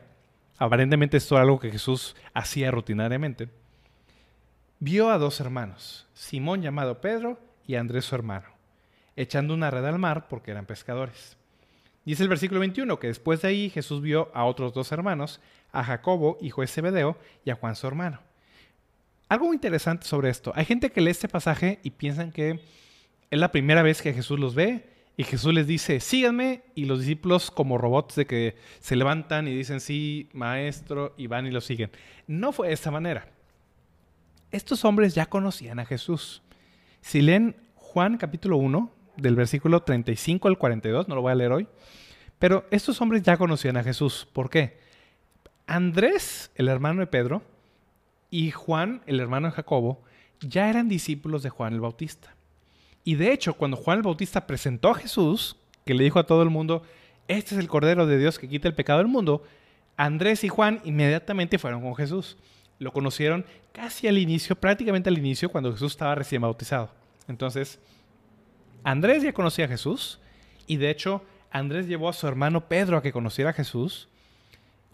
[0.57, 3.49] aparentemente esto era algo que Jesús hacía rutinariamente,
[4.79, 8.47] vio a dos hermanos, Simón llamado Pedro y Andrés su hermano,
[9.15, 11.37] echando una red al mar porque eran pescadores.
[12.11, 15.39] Dice el versículo 21 que después de ahí Jesús vio a otros dos hermanos,
[15.71, 18.19] a Jacobo, hijo de Zebedeo, y a Juan su hermano
[19.31, 20.51] algo interesante sobre esto.
[20.55, 22.59] Hay gente que lee este pasaje y piensan que
[23.29, 26.99] es la primera vez que Jesús los ve Y Jesús les dice, síganme, y los
[26.99, 31.61] discípulos como robots de que se levantan y dicen, sí, maestro, y van y lo
[31.61, 31.91] siguen.
[32.27, 33.29] No fue de esta manera.
[34.51, 36.41] Estos hombres ya conocían a Jesús.
[36.99, 38.91] Si leen Juan capítulo 1,
[39.21, 41.67] del versículo 35 al 42, no lo voy a leer hoy,
[42.39, 44.27] pero estos hombres ya conocían a Jesús.
[44.33, 44.79] ¿Por qué?
[45.67, 47.43] Andrés, el hermano de Pedro,
[48.29, 50.01] y Juan, el hermano de Jacobo,
[50.39, 52.35] ya eran discípulos de Juan el Bautista.
[53.03, 56.41] Y de hecho, cuando Juan el Bautista presentó a Jesús, que le dijo a todo
[56.43, 56.83] el mundo,
[57.27, 59.43] este es el Cordero de Dios que quita el pecado del mundo,
[59.97, 62.37] Andrés y Juan inmediatamente fueron con Jesús.
[62.79, 66.89] Lo conocieron casi al inicio, prácticamente al inicio, cuando Jesús estaba recién bautizado.
[67.27, 67.79] Entonces,
[68.83, 70.19] Andrés ya conocía a Jesús
[70.67, 74.07] y de hecho Andrés llevó a su hermano Pedro a que conociera a Jesús.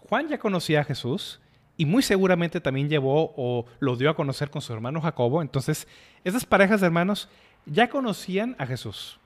[0.08, 1.40] Juan ya conocía a Jesús
[1.76, 5.40] y muy seguramente también llevó o lo dio a conocer con su hermano Jacobo.
[5.40, 5.86] Entonces,
[6.24, 7.28] esas parejas de hermanos
[7.66, 9.18] ya conocían a Jesús.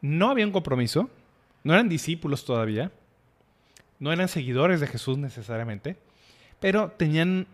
[0.00, 1.10] No había un compromiso,
[1.64, 2.90] no eran discípulos todavía,
[3.98, 5.96] no eran seguidores de Jesús necesariamente,
[6.60, 7.46] pero tenían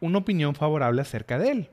[0.00, 1.70] una opinión favorable acerca de él.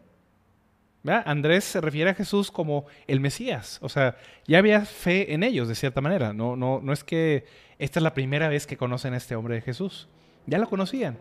[1.08, 5.68] Andrés se refiere a Jesús como el Mesías, o sea, ya había fe en ellos
[5.68, 7.46] de cierta manera, no, no, no es que
[7.78, 10.10] esta es la primera vez que conocen a este hombre de Jesús,
[10.46, 11.18] ya lo conocían.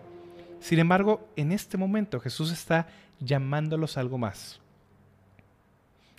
[0.60, 2.88] Sin embargo, en este momento Jesús está
[3.20, 4.60] llamándolos a algo más.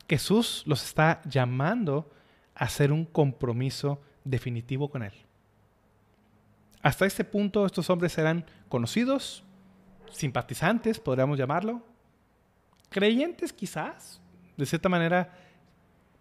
[0.08, 2.10] Jesús los está llamando
[2.56, 5.14] a hacer un compromiso definitivo con Él.
[6.82, 9.44] Hasta este punto estos hombres eran conocidos,
[10.12, 11.84] simpatizantes, podríamos llamarlo,
[12.90, 14.22] creyentes quizás,
[14.58, 15.34] de cierta manera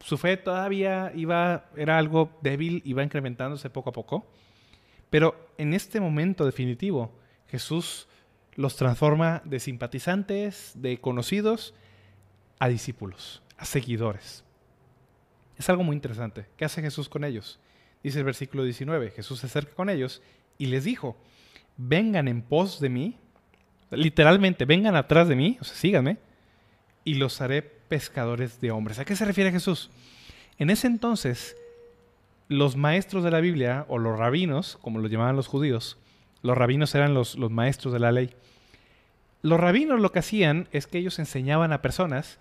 [0.01, 4.27] su fe todavía iba, era algo débil, iba incrementándose poco a poco,
[5.11, 7.13] pero en este momento definitivo
[7.49, 8.09] Jesús
[8.55, 11.75] los transforma de simpatizantes, de conocidos,
[12.59, 14.45] a discípulos a seguidores.
[15.59, 16.47] Es algo muy interesante.
[16.57, 17.59] ¿Qué hace Jesús con ellos?
[18.03, 20.23] Dice el versículo 19, Jesús se acerca con ellos
[20.57, 21.17] y les dijo,
[21.77, 23.19] vengan en pos de mí,
[23.91, 26.19] literalmente, vengan atrás de mí, o sea, síganme,
[27.05, 28.99] y los haré pescadores de hombres.
[28.99, 29.91] ¿A qué se refiere Jesús?
[30.59, 31.57] En ese entonces,
[32.49, 35.99] los maestros de la Biblia, o los rabinos, como los llamaban los judíos,
[36.43, 38.31] los rabinos eran los, maestros de la ley.
[39.43, 42.39] Los rabinos lo que hacían es que ellos enseñaban a personas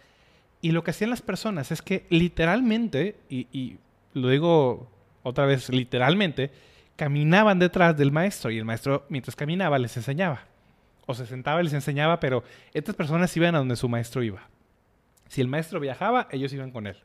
[0.62, 3.78] y lo que hacían las personas es que literalmente, y,
[4.14, 4.90] lo digo
[5.24, 6.52] otra vez literalmente,
[6.96, 10.46] caminaban detrás del maestro y el maestro mientras caminaba les enseñaba.
[11.08, 12.44] O se sentaba y les enseñaba, pero
[12.74, 14.48] estas personas iban a donde su maestro iba.
[15.28, 16.98] Si el maestro viajaba, ellos iban con él.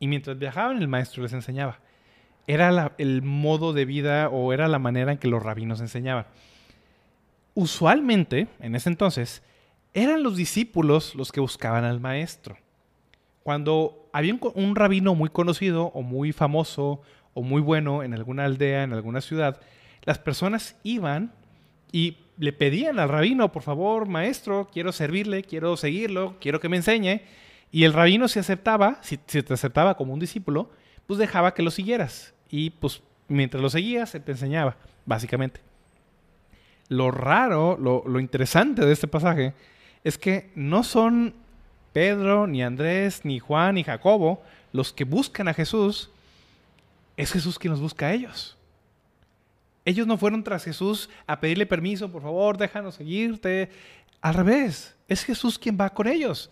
[0.00, 1.78] Y mientras viajaban, el maestro les enseñaba.
[2.46, 6.26] Era el modo de vida o era la manera en que los rabinos enseñaban.
[7.54, 9.42] Usualmente, en ese entonces,
[9.94, 12.58] eran los discípulos los que buscaban al maestro.
[13.44, 17.00] Cuando había un, rabino muy conocido o muy famoso
[17.32, 19.60] o muy bueno en alguna aldea, en alguna ciudad,
[20.02, 21.32] las personas iban
[21.92, 26.76] y le pedían al rabino, por favor, maestro, quiero servirle, quiero seguirlo, quiero que me
[26.76, 27.22] enseñe.
[27.70, 30.70] Y el rabino si aceptaba, si, te aceptaba como un discípulo,
[31.06, 32.34] pues dejaba que lo siguieras.
[32.50, 34.76] Y pues mientras lo seguías, él te enseñaba,
[35.06, 35.60] básicamente.
[36.88, 39.54] Lo raro, lo interesante de este pasaje
[40.04, 41.34] es que no son
[41.94, 46.10] Pedro, ni Andrés, ni Juan, ni Jacobo, los que buscan a Jesús,
[47.16, 48.58] es Jesús quien los busca a ellos.
[49.84, 53.70] Ellos no fueron tras Jesús a pedirle permiso, por favor, déjanos seguirte.
[54.20, 56.50] Al revés, es Jesús quien va con ellos.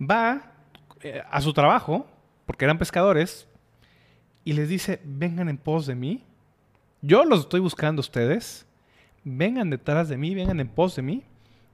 [0.00, 0.52] Va
[1.00, 2.06] eh, a su trabajo,
[2.46, 3.46] porque eran pescadores,
[4.44, 6.24] y les dice, vengan en pos de mí.
[7.00, 8.66] Yo los estoy buscando a ustedes.
[9.24, 11.22] Vengan detrás de mí, vengan en pos de mí,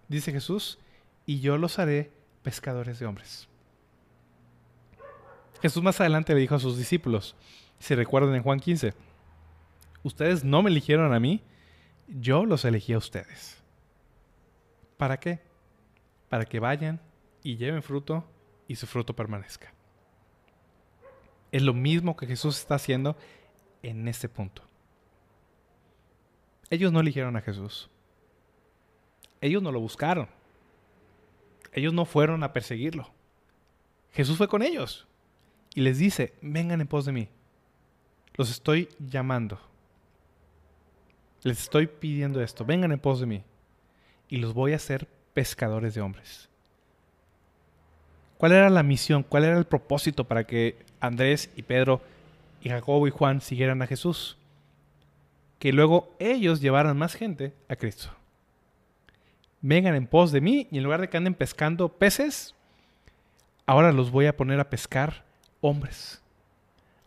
[0.09, 0.79] dice Jesús,
[1.27, 3.49] y yo los haré pescadores de hombres.
[5.61, 7.35] Jesús más adelante le dijo a sus discípulos,
[7.81, 8.95] si recuerdan en Juan 15,
[10.03, 11.43] ustedes no me eligieron a mí,
[12.09, 13.63] yo los elegí a ustedes.
[14.97, 15.41] ¿Para qué?
[16.29, 17.01] Para que vayan
[17.43, 18.25] y lleven fruto
[18.69, 19.73] y su fruto permanezca.
[21.53, 23.17] Es lo mismo que Jesús está haciendo
[23.83, 24.63] en este punto.
[26.69, 27.91] Ellos no eligieron a Jesús.
[29.41, 30.29] Ellos no lo buscaron.
[31.73, 33.11] Ellos no fueron a perseguirlo.
[34.13, 35.07] Jesús fue con ellos
[35.75, 37.29] y les dice, vengan en pos de mí.
[38.35, 39.70] Los estoy llamando.
[41.43, 43.43] Les estoy pidiendo esto, vengan en pos de mí.
[44.29, 46.49] Y los voy a hacer pescadores de hombres.
[48.37, 49.23] ¿Cuál era la misión?
[49.23, 52.01] ¿Cuál era el propósito para que Andrés y Pedro
[52.63, 54.39] y Jacobo y Juan siguieran a Jesús?
[55.59, 58.11] Que luego ellos llevaran más gente a Cristo
[59.61, 62.55] vengan en pos de mí y en lugar de que anden pescando peces,
[63.67, 65.25] ahora los voy a poner a pescar
[65.61, 66.23] hombres.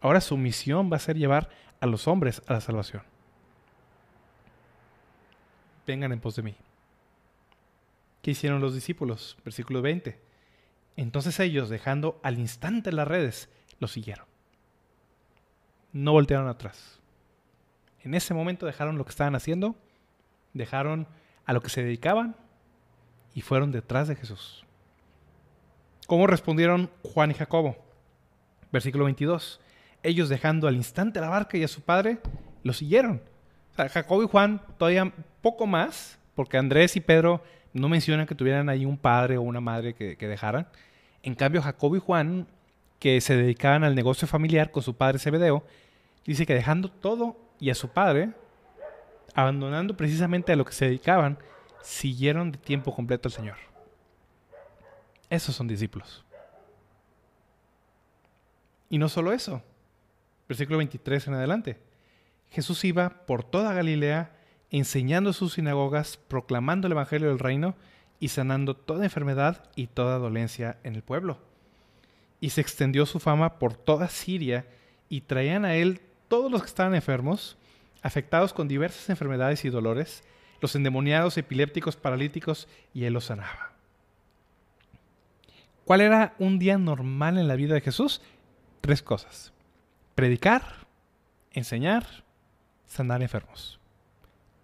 [0.01, 3.01] Ahora su misión va a ser llevar a los hombres a la salvación.
[5.85, 6.55] Vengan en pos de mí.
[8.21, 9.37] ¿Qué hicieron los discípulos?
[9.43, 10.17] Versículo 20.
[10.95, 14.25] Entonces ellos, dejando al instante las redes, lo siguieron.
[15.91, 16.99] No voltearon atrás.
[18.01, 19.75] En ese momento dejaron lo que estaban haciendo,
[20.53, 21.07] dejaron
[21.45, 22.35] a lo que se dedicaban
[23.33, 24.65] y fueron detrás de Jesús.
[26.07, 27.77] ¿Cómo respondieron Juan y Jacobo?
[28.71, 29.59] Versículo 22.
[30.03, 32.19] Ellos dejando al instante la barca y a su padre,
[32.63, 33.21] lo siguieron.
[33.77, 35.11] O y Juan todavía
[35.41, 37.43] poco más, porque Andrés y Pedro
[37.73, 40.67] no mencionan que tuvieran ahí un padre o una madre que, dejaran.
[41.23, 42.47] En cambio, Jacobo y Juan,
[42.99, 45.63] que se dedicaban al negocio familiar con su padre Zebedeo,
[46.25, 48.31] dice que dejando todo y a su padre,
[49.33, 51.39] abandonando precisamente a lo que se dedicaban,
[51.81, 53.57] siguieron de tiempo completo al Señor.
[55.29, 56.23] Esos son discípulos.
[58.89, 59.63] Y no solo eso.
[60.47, 61.92] Versículo 23 en adelante.
[62.53, 64.31] Jesús iba por toda Galilea
[64.69, 67.75] enseñando sus sinagogas, proclamando el Evangelio del reino
[68.19, 71.39] y sanando toda enfermedad y toda dolencia en el pueblo.
[72.39, 74.67] Y se extendió su fama por toda Siria
[75.09, 77.57] y traían a él todos los que estaban enfermos,
[78.03, 80.23] afectados con diversas enfermedades y dolores,
[80.61, 83.73] los endemoniados, epilépticos, paralíticos, y él los sanaba.
[85.85, 88.21] ¿Cuál era un día normal en la vida de Jesús?
[88.81, 89.53] Tres cosas.
[90.13, 90.85] Predicar,
[91.51, 92.23] enseñar,
[92.85, 93.79] sanar enfermos.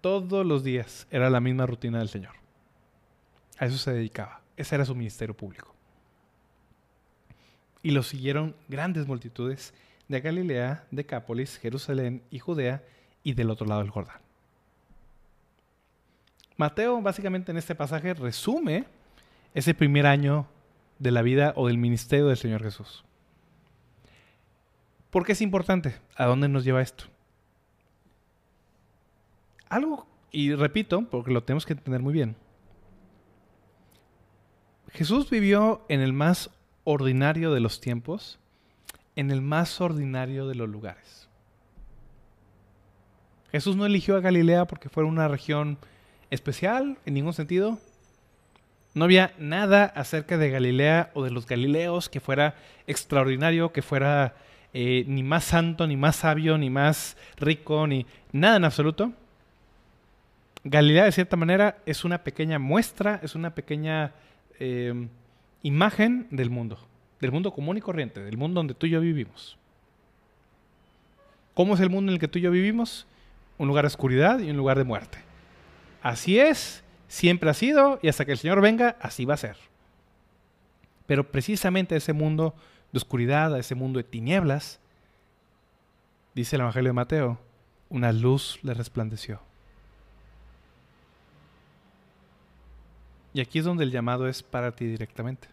[0.01, 2.33] Todos los días era la misma rutina del Señor.
[3.57, 4.41] A eso se dedicaba.
[4.55, 5.73] Ese era su ministerio público.
[7.81, 9.73] Y lo siguieron grandes multitudes
[10.07, 12.83] de Galilea, Decápolis, Jerusalén y Judea
[13.23, 14.19] y del otro lado del Jordán.
[16.57, 18.85] Mateo básicamente en este pasaje resume
[19.53, 20.45] ese primer año
[20.97, 23.05] de la vida o del ministerio del Señor Jesús.
[25.09, 25.95] ¿Por qué es importante?
[26.15, 27.05] ¿A dónde nos lleva esto?
[29.69, 32.35] Algo, y repito, porque lo tenemos que entender muy bien.
[34.91, 36.49] Jesús vivió en el más
[36.83, 38.39] ordinario de los tiempos,
[39.15, 41.29] en el más ordinario de los lugares.
[43.51, 45.77] Jesús no eligió a Galilea porque fuera una región
[46.29, 47.79] especial en ningún sentido.
[48.93, 52.55] No había nada acerca de Galilea o de los Galileos que fuera
[52.87, 54.35] extraordinario, que fuera
[54.73, 59.13] eh, ni más santo, ni más sabio, ni más rico, ni nada en absoluto.
[60.63, 64.13] Galilea, de cierta manera, es una pequeña muestra, es una pequeña
[64.59, 65.07] eh,
[65.63, 66.77] imagen del mundo,
[67.21, 69.57] del mundo común y corriente, del mundo donde tú y yo vivimos.
[71.53, 73.07] ¿Cómo es el mundo en el que tú y yo vivimos?
[73.57, 75.17] Un lugar de oscuridad y un lugar de muerte.
[76.01, 79.57] Así es, siempre ha sido, y hasta que el Señor venga, así va a ser.
[81.05, 82.53] Pero precisamente ese mundo
[82.91, 84.79] de oscuridad, a ese mundo de tinieblas,
[86.35, 87.39] dice el Evangelio de Mateo,
[87.89, 89.41] una luz le resplandeció.
[93.33, 95.47] Y aquí es donde el llamado es para ti directamente.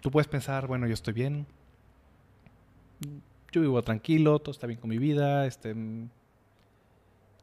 [0.00, 1.46] Tú puedes pensar, bueno, yo estoy bien,
[3.52, 5.74] yo vivo tranquilo, todo está bien con mi vida, este,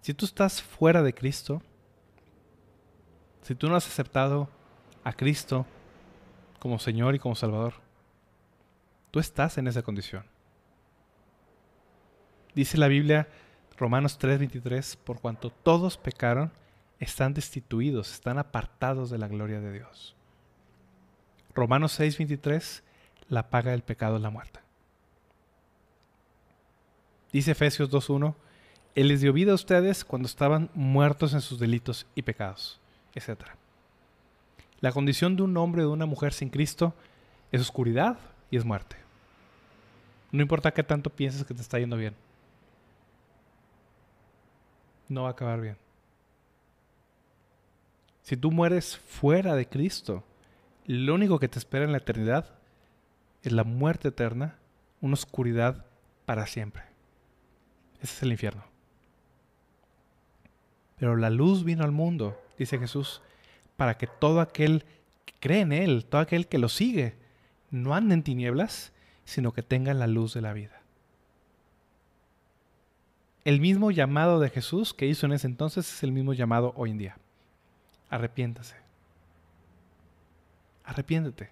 [0.01, 1.61] si tú estás fuera de Cristo,
[3.43, 4.49] si tú no has aceptado
[5.03, 5.65] a Cristo
[6.59, 7.73] como Señor y como Salvador,
[9.11, 10.25] tú estás en esa condición.
[12.55, 13.27] Dice la Biblia,
[13.77, 16.51] Romanos 3:23, por cuanto todos pecaron,
[16.99, 20.15] están destituidos, están apartados de la gloria de Dios.
[21.53, 22.83] Romanos 6:23,
[23.29, 24.59] la paga del pecado es la muerte.
[27.31, 28.35] Dice Efesios 2:1,
[28.95, 32.79] él les dio vida a ustedes cuando estaban muertos en sus delitos y pecados,
[33.13, 33.41] etc.
[34.79, 36.95] La condición de un hombre o de una mujer sin Cristo
[37.51, 38.17] es oscuridad
[38.49, 38.95] y es muerte.
[40.31, 42.15] No importa qué tanto pienses que te está yendo bien.
[45.07, 45.77] No va a acabar bien.
[48.27, 50.21] Si tú mueres fuera de Cristo,
[50.85, 52.55] lo único que te espera en la eternidad
[53.41, 54.57] es la muerte eterna,
[54.99, 55.85] una oscuridad
[56.25, 56.83] para siempre.
[58.01, 58.65] Ese es el infierno.
[60.97, 63.21] Pero la luz vino al mundo, dice Jesús,
[63.77, 64.83] para que todo aquel
[65.23, 67.15] que cree en Él, todo aquel que lo sigue,
[67.71, 68.91] no ande en tinieblas,
[69.23, 70.81] sino que tenga la luz de la vida.
[73.45, 76.91] El mismo llamado de Jesús que hizo en ese entonces es el mismo llamado hoy
[76.91, 77.17] en día.
[78.09, 78.75] Arrepiéntase.
[80.83, 81.49] Arrepiéntete.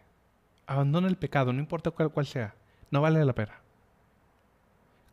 [0.68, 2.56] Abandona el pecado, no importa cuál, cuál sea.
[2.92, 3.60] No vale la pena.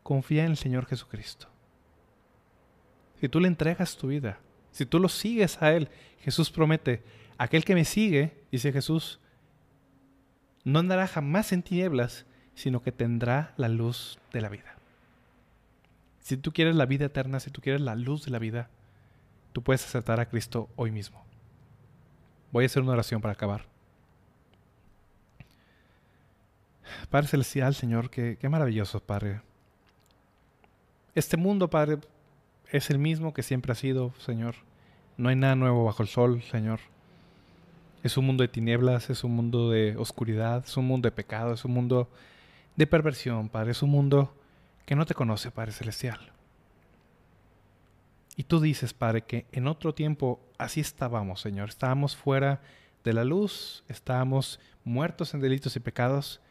[0.01, 1.53] Confía en el Señor Jesucristo
[3.23, 4.37] si tú le entregas tu vida,
[4.73, 5.87] si tú lo sigues a Él,
[6.19, 7.01] Jesús promete,
[7.37, 9.21] aquel que me sigue, dice Jesús,
[10.65, 14.75] no andará jamás en tinieblas, sino que tendrá la luz de la vida.
[16.19, 18.69] Si tú quieres la vida eterna, si tú quieres la luz de la vida,
[19.53, 21.23] tú puedes aceptar a Cristo hoy mismo.
[22.53, 23.65] Voy a hacer una oración para acabar.
[27.09, 29.41] Padre Celestial, Señor, qué, qué maravilloso, Padre.
[31.15, 31.97] Este mundo, Padre,
[32.71, 34.53] es el mismo que siempre ha sido, Señor.
[35.17, 36.79] No hay nada nuevo bajo el sol, Señor.
[38.03, 41.55] Es un mundo de tinieblas, es un mundo de oscuridad, es un mundo de pecado,
[41.55, 42.07] es un mundo
[42.75, 43.71] de perversión, Padre.
[43.71, 44.31] Es un mundo
[44.85, 46.32] que no te conoce, Padre Celestial.
[48.35, 51.69] Y tú dices, Padre, que en otro tiempo así estábamos, Señor.
[51.69, 52.61] Estábamos fuera
[53.03, 56.41] de la luz, estábamos muertos en delitos y pecados,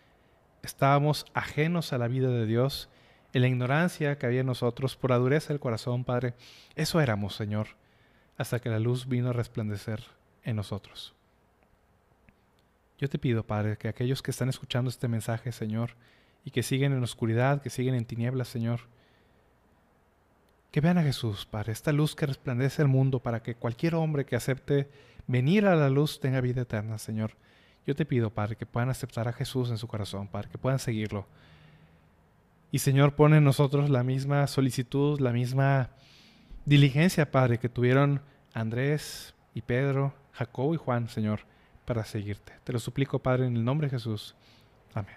[0.63, 2.89] estábamos ajenos a la vida de Dios,
[3.33, 6.35] en la ignorancia que había en nosotros, por la dureza del corazón, Padre.
[6.77, 7.69] Eso éramos, Señor,
[8.37, 10.05] hasta que la luz vino a resplandecer
[10.45, 11.15] en nosotros.
[12.99, 15.97] Yo te pido, Padre, que aquellos que están escuchando este mensaje, Señor,
[16.45, 18.81] y que siguen en oscuridad, que siguen en tinieblas, Señor,
[20.73, 24.25] que vean a Jesús, Padre, esta luz que resplandece el mundo para que cualquier hombre
[24.25, 24.89] que acepte
[25.27, 27.37] venir a la luz tenga vida eterna, Señor.
[27.87, 30.79] Yo te pido, Padre, que puedan aceptar a Jesús en su corazón, Padre, que puedan
[30.79, 31.27] seguirlo.
[32.71, 35.91] Y Señor, pone en nosotros la misma solicitud, la misma
[36.65, 38.23] diligencia, Padre, que tuvieron
[38.55, 41.41] Andrés y Pedro, Jacobo y Juan, Señor,
[41.85, 42.55] para seguirte.
[42.65, 44.35] Te lo suplico, Padre, en el nombre de Jesús.
[44.95, 45.17] Amén.